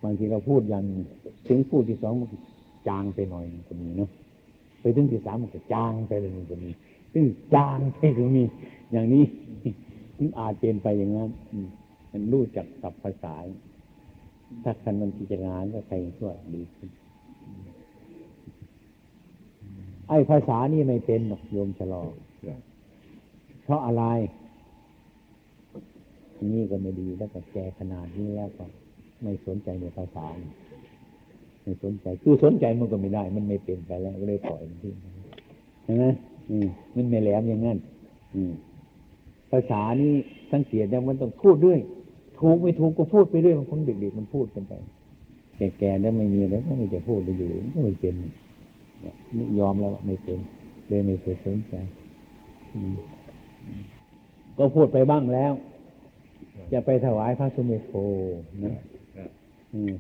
[0.04, 0.84] บางทีเราพูดอย่าง
[1.48, 2.30] ถึงพูดที่สองมัน
[2.88, 4.10] จางไปหน่อยก็มีเนาะ
[4.82, 6.70] ไปถึงที่สามมันก็จางไปเลยก็มี
[7.14, 8.44] ซึ่งจางไปถึงมี
[8.92, 9.24] อย่างนี้
[10.18, 11.58] มันอาจเป็นไปอย่างนั้นอื
[12.12, 13.36] มันรู้จักศัพท์ภาษา
[14.64, 16.90] ถ้าคันมันพิจารณาก็ใครช่วยดีขึ้น
[20.10, 22.10] ไอ้ภาษานี่ไม่เป็นหรอกโยมชะลอง
[23.64, 24.04] เพราะอะไร
[26.54, 28.66] นี่ก็ไม่ดีแล้วก็แกขนาดนี้แล้วก็
[29.22, 30.26] ไม่สนใจในภาษา
[31.64, 34.96] ไม่สนใจคือสนใจมันก็ไม่ได้ มันไม่เป็นไปแล้วก็เลยปล่อยมันทิ้ง
[35.84, 36.06] ใช่ไหม
[36.96, 37.78] มันไม่แหลมอย่างนั้น
[39.52, 40.14] ภาษานี้
[40.52, 41.80] สังเกตได้มันต้องพูดด้วย
[42.40, 44.74] ถูกไม่ถูกก็พูดไปเรื่อยบางคนเด็กๆมันพูดกันไป
[45.78, 48.16] แก่ๆแล้วไม่มีแล้วก็ไม่จะพูดไปอยู่ก็ไม่เป็น
[49.36, 50.40] นี่ยอมแล้วไม่เป็น
[50.88, 51.74] เลยไม่เคยสนใจ
[54.58, 55.54] ก็พูดไปบ้างแล้ว
[56.72, 57.92] จะไปถวายพระสุเมโท
[58.64, 58.78] นะ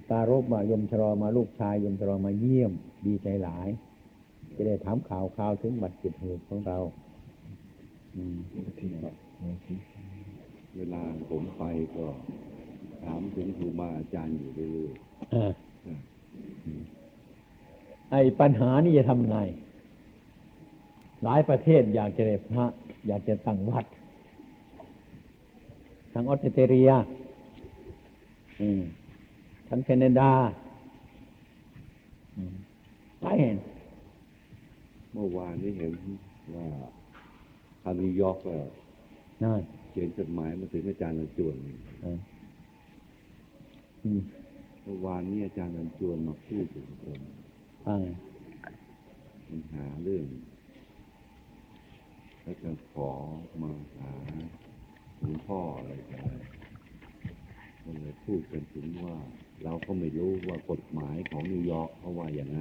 [0.10, 2.72] ตารบมายมชรอมาลูกชายยมชรอมาเยี่ยม
[3.06, 3.70] ดีใจหลาย
[4.56, 6.78] จะได้ถามข่าวข่าวถึงบัตรจิตเหตุของเรา
[10.76, 11.64] เวลาผมไป
[11.96, 12.06] ก็
[13.04, 14.92] ถามถึงครูบาอาจารย์อยู่เรื่อย
[18.14, 19.38] ไอ้ปัญหานี่จะทำไง
[21.24, 22.66] หลายประเทศอยากจะได้พระ
[23.08, 23.86] อยากจะตั้งวัด
[26.14, 26.92] ทางออสเตรเลีย
[28.62, 28.82] อืม
[29.68, 30.32] ทางแคนาดา
[32.36, 32.54] อืม
[33.20, 35.94] ไปเห็นๆเมื่อวานนี้เห็น
[36.56, 36.68] ว่า
[37.84, 38.56] ทางนิวยอร์กก็
[39.44, 39.62] นั่น
[39.92, 41.56] เขียนจดหมายมาถึงอาจารย์นันจวน
[42.02, 42.20] เออ
[44.04, 44.22] อืม
[44.84, 47.22] เมื่อวานนี้อาจารย์นันจวนมาพูดถึงผม
[47.88, 47.98] อ่า
[49.48, 50.28] ปัญหาเรื่อง
[52.44, 53.12] แล้วก็ขอ
[53.62, 54.12] มาหา
[55.20, 56.32] หลวงพ่ออะไรกัน
[57.84, 59.16] ก็เลยพูดกันถึงว่า
[59.64, 62.60] เราก็ไม่รู้ว่ากฎหมายของนิวยอร์กเขาว่าอย่างไง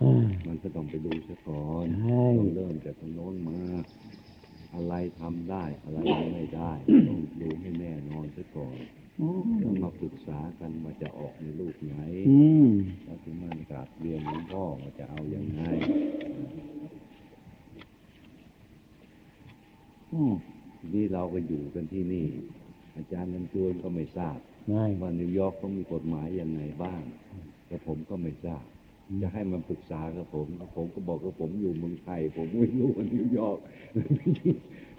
[0.00, 3.60] อ่ามันก็ต้องไปดูซะก่อนใช่ต้องเริ่มจากตรงโน้นมา
[4.74, 6.72] อะไรทำได้ อะไรทำไม่ได้
[7.08, 8.76] ต้องดูให้แน่นอนซะก่อน
[9.20, 11.94] อืมต้องมาปรึกษากันว่าจะออกในรูปไหน
[12.30, 12.68] อืม
[13.04, 15.62] แล้วถึงมันกราบเรียนหลวงพ่อว่าจะเอาอย่างไง
[20.12, 20.34] อืม
[20.94, 22.26] นี่เราก็อยู่กันที่นี่
[22.96, 24.38] อาจารย์นันจวนก็ไม่ทราบ
[24.74, 27.02] ง่ายว่านิวยอร์กเขามีกฎหมายยังไงบ้าง
[27.66, 28.64] แต่ผมก็ไม่ทราบ
[29.22, 30.46] จะให้มันปรึกษากับผม
[30.76, 33.58] ผมก็บอกว่าผมอยู่เมืองไทย ผมไม่รู้ว่านิวยอร์ก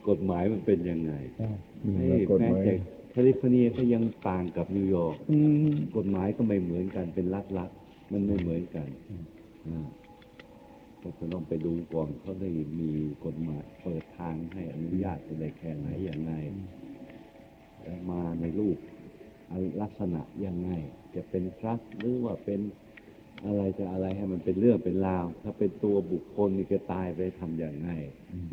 [0.09, 1.51] กฎหมายมันเป็นยังไงใช่
[1.95, 2.74] เฮ้ยแม้แต่
[3.09, 5.38] แค ลิฟอร์เนียก็ยังต่างกับนิวยอร์กอื
[5.72, 7.26] มกฎหมายก็ไม่เหมือนกันเป็น
[7.57, 8.88] รัฐๆมันไม่เหมือนกัน
[9.67, 9.88] อ่า
[11.01, 12.49] ก็จะต้องไปดูก่อนเขาได้
[12.80, 12.91] มี
[13.26, 16.34] กฎหมายเปิดทางให้อนุญาตอะไรแค่ไหนอย่างไง
[17.82, 18.78] แล้วมาในรูป
[19.82, 20.70] ลักษณะยังไง
[21.15, 22.59] จะเป็นทรัสต์หรือว่าเป็น
[23.45, 27.89] อะไรจะอะไรให้มันเป็นเรื่องเป็นราว ถ้าเป็นตัวบุคคลนี่จะตายไปทำอย่างไง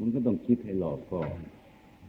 [0.00, 1.30] มันก็ต้องคิดให้หลอกก่อน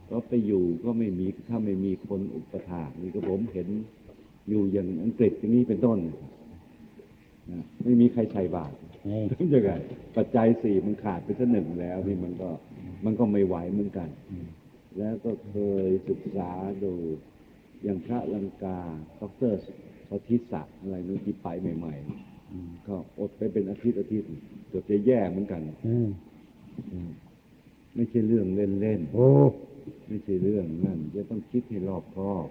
[0.10, 3.68] ก็ไปอยู่ก็ไม่มีถ้าไม่มีคนอุปถากนี่ก็ผมเห็น
[4.50, 6.00] อยู่อย่างอังกฤษอย่างนี้เป็นต้น
[7.52, 8.76] นะไม่มีใครใส่บาตร
[9.08, 9.14] ไง
[9.54, 9.72] ยังไง
[10.16, 12.50] ปัจจัยสี่มันขาดไปสักหนึ่งแล้วนี่มันก็
[13.06, 14.10] มันก็ไม่ไหวเหมือนกัน
[14.98, 15.56] แล้วก็เค
[15.86, 16.52] ยศึกษา
[16.84, 16.94] ดู
[17.84, 18.80] อย่างพระลังกา
[19.20, 19.54] ดอกเตอร
[20.10, 21.48] สทิศักดิ์อะไรนู้นที่ไป
[21.78, 21.96] ใหม่
[22.42, 24.28] ๆ ก็อดไปเป็นอาทิตย์อาทิตย์
[24.70, 26.08] เกือบจะแย่เหมือนกันอืม
[27.96, 29.67] ไม่ใช่เรื่องเล่นโอ้ๆ
[30.08, 32.48] ไม่ใช่เรื่องนั่นจะต้องคิดให้รอบคอบ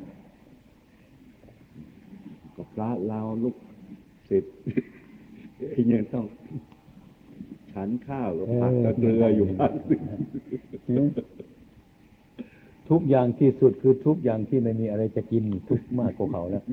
[2.57, 3.57] กับพระเราลูก
[4.31, 4.55] ศิษย์
[5.93, 6.27] ยังต้อง
[7.75, 9.73] ทฉันข้าวกับผักกับเกลืออยู่พัก
[10.93, 11.07] หนึ่ง
[12.91, 16.65] ทุกอย่างที่สุดคือทุกอย่างที่ไม่มีอะไรจะกินทุกข์มากกว่าเขาแล้ว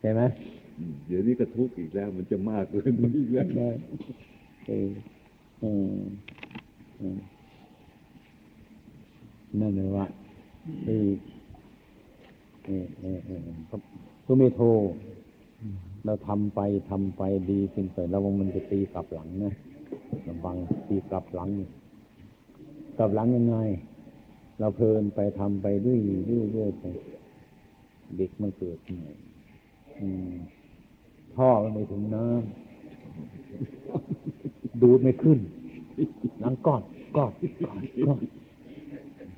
[0.00, 0.20] ใช่ไหม
[0.78, 3.70] อืมเดี๋ยวนี้ก็ทุกข์อีกแล้ว มันจะมากเกินไปอีกแล้วได้
[4.68, 4.90] เออ
[5.62, 6.00] อืม
[7.00, 7.18] อืม
[9.60, 10.06] นั่นเลยว่า
[10.84, 10.96] ไอ้
[12.64, 13.40] เออเออเออ
[13.70, 13.80] ครับ
[14.24, 14.60] ตัวเมโท
[16.04, 19.52] เราทำไปทำไปดีขึ้นไประวังมันจะตีกลับหลังนะ
[20.28, 20.56] ระวัง
[20.88, 21.50] ตีกลับหลัง
[22.98, 23.56] กลับหลังยังไง
[24.58, 26.84] เราเพลินไปทำไปเรื่อยเรื่อยเรื่อยไป
[28.16, 29.12] เด็กมันเกิดใหม่
[30.00, 30.30] อืม
[31.34, 35.38] ท่อมันไม่ถึงน้ำดูดไม่ขึ้น
[36.40, 36.82] หลังก้อน
[37.16, 37.32] ก้อน
[37.66, 38.20] ก้อนก้อน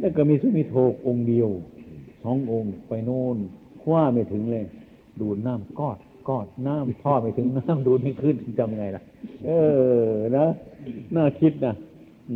[0.01, 0.75] แล้วก็มีสุมิโท
[1.07, 1.49] องค์เดียว
[2.23, 3.37] สององค์ไปโน่น
[3.83, 4.65] คว้าไม่ถึงเลย
[5.21, 5.99] ดูดน้ำกอด
[6.29, 9.03] กอดน้ำท่อไม่ถึงน้ำดูดไม่ขึ้นจำไงล่ะ
[9.47, 9.51] เอ
[10.09, 10.47] อนะ
[11.17, 11.75] น่าคิดนะ
[12.29, 12.35] อื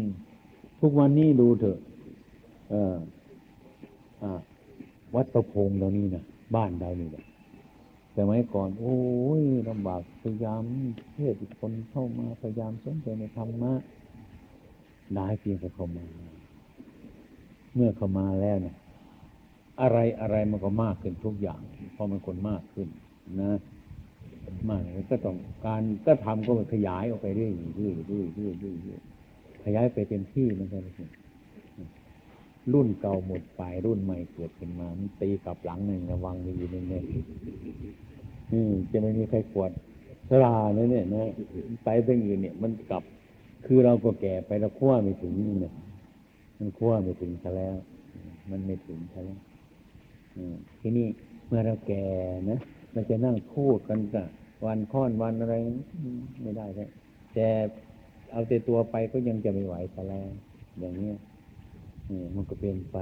[0.80, 1.78] ทุกวันนี้ดูเถอะ
[2.70, 2.96] เออ
[4.22, 4.24] อ
[5.14, 7.24] วัดประพงเรานี่นะบ้านเรานี่แหละ
[8.12, 8.98] แต่ไม้ก่อน โอ้
[9.40, 10.62] ยลำบากพยายาม
[11.14, 13.72] เทศคนเข้ามาพยายามสนใจในธรรมะ
[15.14, 16.04] ได้เพียงแต่เข้ามา
[17.74, 18.76] เมื่อเข้ามาแล้วเนี่ย
[19.80, 21.60] อะไรอะไรมันก็มากขึ้นทุกอย่าง
[21.92, 22.88] เพราะมันคนมากขึ้น
[23.42, 23.52] นะ
[24.70, 28.98] มากเลยก็ต้องการก็ทำก็ขยายออกไปเรื่อยๆเรื่อยๆเรื่อยๆเรื่อยๆเรื่อ
[29.64, 30.94] ขยายไปเต็มที่มันก็เลย
[32.72, 37.04] รุ่นเก่าหมดไปรุ่นใหม่เกิดขึ้นมามันตีกลับหลังหนึ่งระวังดีๆเนี่ย
[38.52, 39.70] อืมจะไม่มีใครกวด
[40.30, 41.28] สลาเนี่ยเนี่ยนะ
[41.84, 43.02] ไปเรื่องอื่นเนี่ย มันกลับ
[43.66, 45.74] คือเราก็แก่ไปแล้วขั้วไม่ถึงนี่เนี่ย
[46.58, 47.74] มันขั้วไม่ถึงซะแล้ว
[48.50, 49.40] มันไม่ถึงซะแล้ว
[50.80, 51.06] ทีนี้
[51.46, 52.04] เมื่อเราแก่
[52.50, 52.60] นะ
[52.94, 54.26] มันจะนั่งพูดกันกับ
[54.66, 55.54] วันค้อนวันอะไร
[56.42, 56.90] ไม่ได้แล้ว
[57.34, 57.46] แต่
[58.32, 60.28] เอาแต่ตัวไปก็ยังจะไม่ไหวซะแล้ว
[60.78, 61.16] อย่างเนี้ย
[62.34, 62.98] มันก็เป็นไป